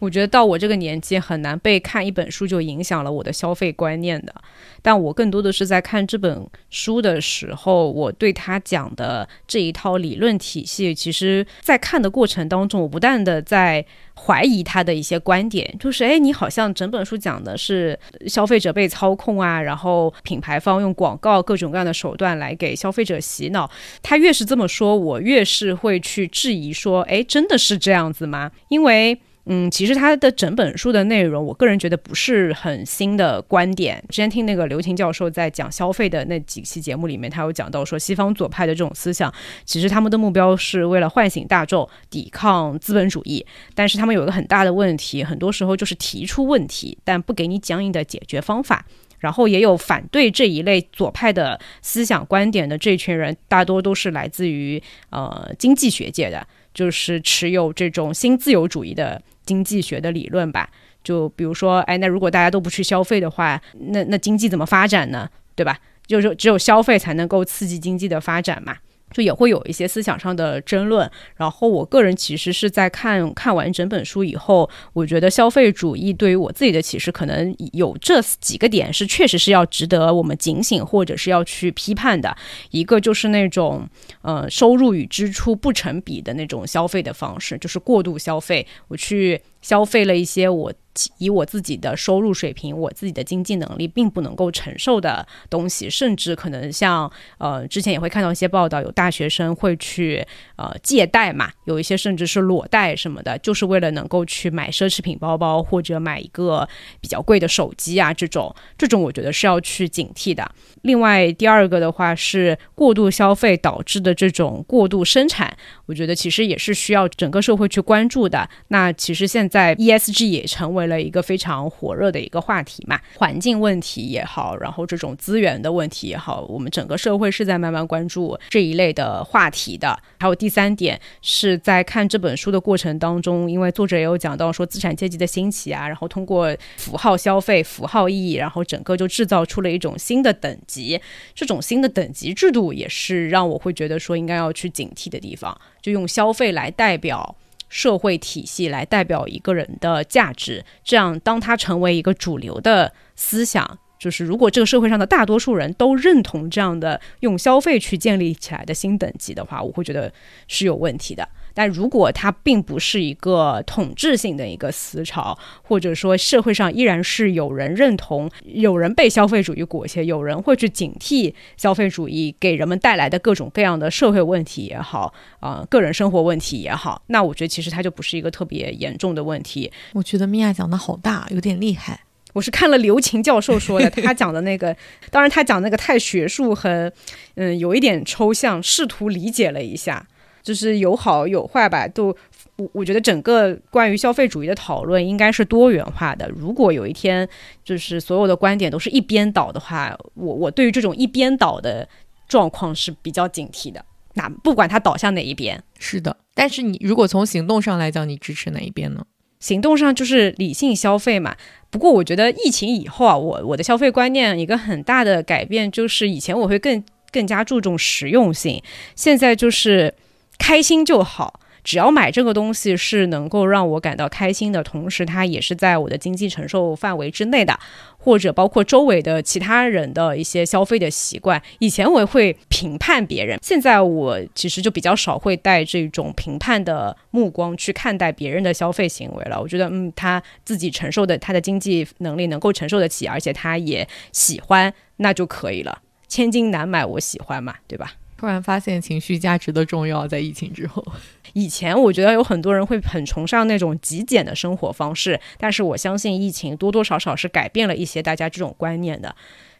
[0.00, 4.34] 我觉得到我这个年纪很难被看一本书就影响了我的消费观念的，
[4.82, 13.84] 但我更多的是在看这本书的时候，我对他讲的这一套理论体系，其实在看的过程当中，我不断的在
[14.14, 23.70] 怀疑他的一些观点，就是哎，你好像整本书讲的是消费者被操控啊，然后品牌方用广告各种各样的手段来给消费者洗脑，
[24.02, 28.50] 他越是这么说，我越是会去质疑说，哎，真的是这样子吗？
[28.68, 29.20] 因为。
[29.46, 34.00] 嗯，其实他的整本书的内容，我个人觉得不是很新的观点。
[34.08, 39.32] 之前听那个刘婷教授在讲消费的那几期节目里面，他有讲到说，西方左派的这种思想，
[39.64, 43.44] 其实他们的目标是为了唤醒大众，抵抗资本主义。
[43.74, 48.84] 但是他们有一个很大的问题，很多时候就是提出问题，但不给你僵硬的解决方法。
[49.18, 56.46] 然后也有反对这一类左派的思想观点的这群人，大多都是来自于呃经济学界的。
[56.72, 60.70] 就是持有这种新自由主义的经济学的理论吧，
[61.02, 63.60] 就比如说，哎，那如果大家都不去消费的话，
[63.90, 65.28] 那那经济怎么发展呢？
[65.54, 65.78] 对吧？
[66.06, 68.76] 就是只有消费才能够刺激经济的发展嘛。
[69.12, 82.36] 就也会有一些思想上的争论，然后我个人其实是在看看完整本书以后，我觉得消费主义对于我自己的启示，可能有这几个点是确实是要值得我们警醒或者是要去批判的。
[82.70, 83.88] 一个就是那种
[84.22, 90.72] 呃收入与支出不成比的那种消费的方式，就是过度消费，我去消费了一些我。
[91.18, 106.68] 以我自己的收入水平，我自己的经济能力，并不能够承受的东西，甚至可能像呃，之前也会看到一些报道，有大学生会去呃借贷嘛，有一些甚至是裸贷什么的，就是为了能够去买奢侈品包包或者买一个
[107.00, 110.50] 比较贵的手机啊，这种这种我觉得是要去警惕的。
[110.82, 115.56] 另外第二个的话是过度消费导致的这种过度生产，
[115.86, 118.50] 我觉得其实也是需要整个社会去关注的。
[118.68, 129.98] 那其实现在 ESG 也成为了一个非常火热的一个话题嘛，环境问题也好，然后这种资源的问题也好，我们整个社会是在慢慢关注这一类的话题的。
[130.18, 141.00] 还有第三点是在看这本书的过程当中，因为作者也有讲到说资产阶级的兴起啊，然后通过符号消费、符号意义，然后整个就制造出了一种新的等级。
[141.34, 147.34] 这种新的等级制度也是让我会觉得说应该要去警惕的地方，就用消费来代表。
[147.70, 160.12] 社会体系来代表一个人的价值，这样当他成为一个主流的思想，就是如果这个社会上的大多数人都认同这样的用消费去建立起来的新等级的话，我会觉得
[160.48, 161.26] 是有问题的。
[161.54, 179.70] 但如果它并不是一个统治性的一个思潮，或者说社会上依然是有人认同、有人被消费主义裹挟、有人会去警惕消费主义给人们带来的各种各样的社会问题也好，啊，个人生活问题也好，那我觉得其实它就不是一个特别严重的问题。
[179.92, 182.00] 我觉得米娅讲的好大，有点厉害。
[182.32, 184.76] 我是看了刘琴教授说的，他讲的那个，
[185.10, 186.92] 当然他讲那个太学术和
[187.34, 190.06] 嗯有一点抽象，试图理解了一下。
[190.42, 192.16] 就是有好有坏吧，都
[192.56, 196.28] 我我觉得整个关于消费主义的讨论应该是多元化的。
[196.30, 197.28] 如果有一天
[197.64, 201.88] 就是所有的观点都是一边倒的话，我我对于这种一边倒的
[202.28, 203.84] 状况是比较警惕的。
[204.14, 206.16] 那不管它倒向哪一边，是的。
[206.34, 209.04] 但是你如果从行动上来讲，你支持哪一边呢？
[209.38, 211.36] 行动上就是理性消费嘛。
[211.70, 218.62] 不过我觉得疫情以后啊，我我的消费观念一个很大的改变就是以前我会更更加注重实用性，
[218.94, 219.94] 现在就是。
[220.40, 227.56] 开心就好，只要买这个东西是能够让我感到开心的，同时它也是在我的经济承受范围之内的，
[227.98, 231.40] 或者包括周围的其他人的一些消费的习惯。
[231.58, 239.38] 以前我会评判别人，现在我其实就比较少会带这种评判的目光去看待别人的消费行为了。
[239.38, 245.82] 我觉得，嗯，他自己承受的，他的经济能力能够承受得起，而且他也喜欢，那就可以了。
[246.08, 247.92] 千金难买我喜欢嘛，对吧？
[248.20, 250.84] 突然发现情绪价值的重要，在疫情之后。
[251.32, 259.16] 以前我觉得有很多人会很崇尚那种极简的生活方式，但是我相信疫情多多少少是改变了一些大家这种观念的。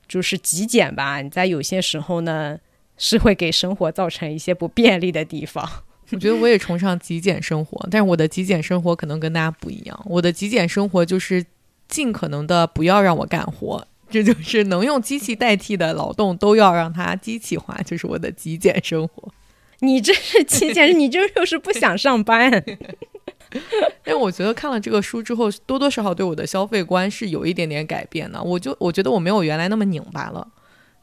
[0.07, 2.59] 就是极简吧，你在有些时候呢
[2.99, 5.66] 是会给生活造成一些不便利的地方。
[6.12, 9.99] 我觉得我也崇尚极简生活，但是我的极简生活可能跟大家不一样。
[10.05, 11.43] 我的极简生活就是
[11.89, 19.32] 尽可能的不要让我干活，这就是能用机器代替的劳动都要让它机器化，就是我的极简生活。
[19.81, 22.62] 你这是极简，你这就是不想上班。
[24.05, 28.43] 但我觉得看了这个书之后，多多少少对我的消费观是有一点点改变的。
[28.43, 30.47] 我就我觉得我没有原来那么拧巴了，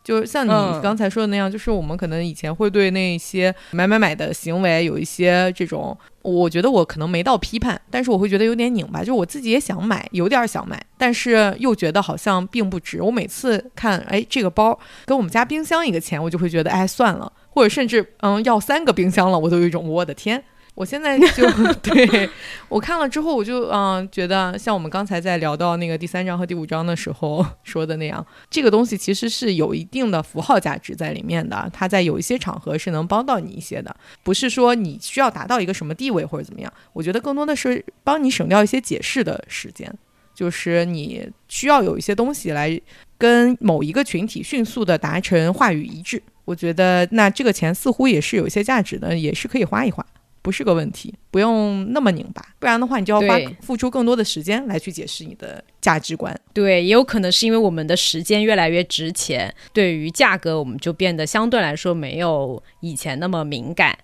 [0.08, 13.02] 就是像你刚才说的那样，就是我们可能以前会对那些买买买的行为有一些这种，我觉得我可能没到批判，但是我会觉得有点拧巴，就我自己也想买，有点想买，但是又觉得好像并不值。
[13.02, 20.42] 我每次看，哎，这个包跟我们家冰箱一个钱，我就会觉得，哎，算了，或者甚至嗯要三个冰箱了，我都有一种我的天。
[20.78, 21.44] 我现在就
[21.82, 22.30] 对
[22.70, 31.68] 我看了之后，我就嗯觉得，像我们刚才在聊到那个第三章和第五章的时候 说的那样，这个东西其实是有一定的符号价值在里面的。
[31.74, 36.72] 它在有一些场合是能帮到你一些的，不是说你需要达到一个什么地位或者怎么样。
[36.94, 39.92] 我觉得更多的是帮你省掉一些解释的时间，
[40.36, 42.80] 就是你需要有一些东西来
[43.18, 46.22] 跟某一个群体迅速的达成话语一致。
[46.46, 50.06] 我觉得那这个钱似乎也是有一些价值的，也是可以花一花。
[50.48, 56.34] 不是个问题，不用那么拧巴，不然的话，你就要花付出更多的时间来去解释你的价值观。
[56.54, 63.98] 对，也有可能是因为我们的时间越来越值钱，对于价格我们就变得相对来说没有以前那么敏感，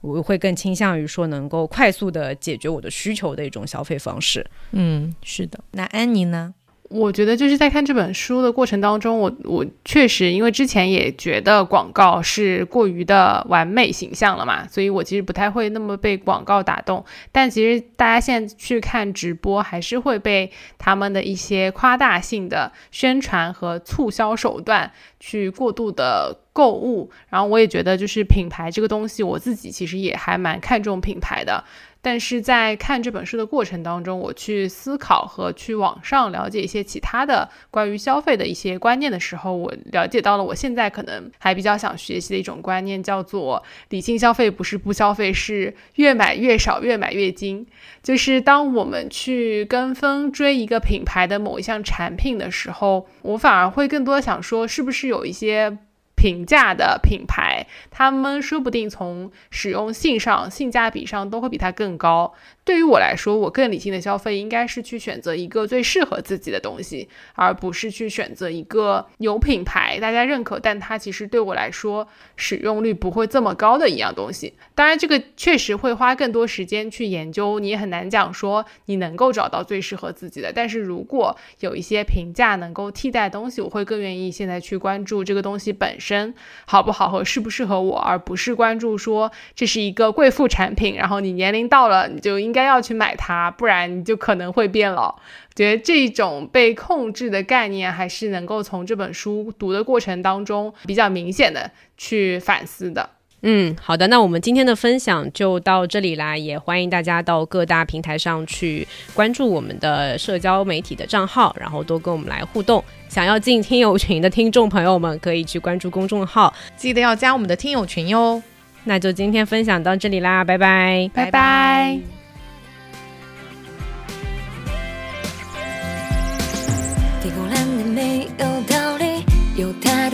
[0.00, 4.46] 我会更倾向于说能够快速的解决我的需求的一种消费方式。
[4.70, 5.62] 嗯，是的。
[5.72, 6.54] 那安妮呢？
[6.90, 17.04] 我觉得就是在看这本书的过程当中，我我确实因为之前也觉得广告是过于的完美形象了嘛，所以我其实不太会那么被广告打动。
[17.30, 24.90] 但其实大家现在去看直播，还是会被他们的一些夸大性的宣传和促销手段
[25.20, 27.08] 去过度的购物。
[27.28, 31.62] 然后我也觉得就是品牌这个东西，我自己其实也还蛮看重品牌的。
[32.02, 47.66] 但是在看这本书的过程当中，我去思考和去网上了解一些其他的关于消费的一些观念的时候，我了解到了我现在可能还比较想学习的一种观念，叫做理性消费不是不消费，是越买越少，越买越精。
[48.02, 55.76] 就是当我们去跟风追一个品牌的某一项产品的时候，我反而会更多想说，是不是有一些。
[56.20, 62.34] 平价的品牌，他们说不定从使用性上、性价比上都会比它更高。
[62.70, 72.06] 对于我来说，我更理性的消费应该是去选择一个最适合自己的东西，而不是去选择一个有品牌大家认可，但它其实对我来说
[72.36, 74.54] 使用率不会这么高的一样东西。
[74.76, 80.52] 当然，这个确实会花更多时间去研究，你也很难讲说你能够找到最适合自己的。
[80.52, 86.32] 但是如果有一些评价能够替代东西，我会更愿意现在去关注这个东西本身
[86.66, 92.59] 好不好和适不适合我，而不是关注说这是一个贵妇产品，然后你年龄到了你就应该。
[92.64, 95.14] 要去买它，不然你就可能会变老。
[95.54, 103.10] 觉得这种被控制的概念，还是能够从这本书读的过程当中比较明显的去反思的。
[103.42, 112.84] 嗯，好的，那我们今天的分享就到这里啦，也欢迎大家到各大平台上去关注我们的社交媒体的账号，然后多跟我们来互动。
[113.08, 118.42] 想要进听友群的听众朋友们，可以去关注公众号，记得要加我们的听友群哟。
[118.84, 122.19] 那就今天分享到这里啦，拜拜，拜拜。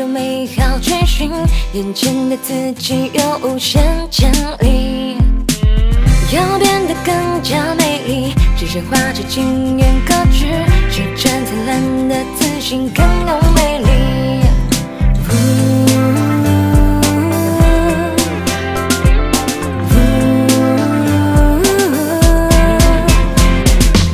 [0.07, 1.31] 美好追寻，
[1.73, 5.17] 眼前的自己有无限潜力。
[6.33, 13.87] 要变得更加美丽，只剩画着惊艳可掬，是真灿烂的自信更有魅力。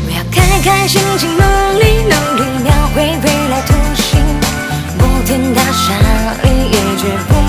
[0.05, 1.29] 我要开开心心
[7.05, 7.42] 里，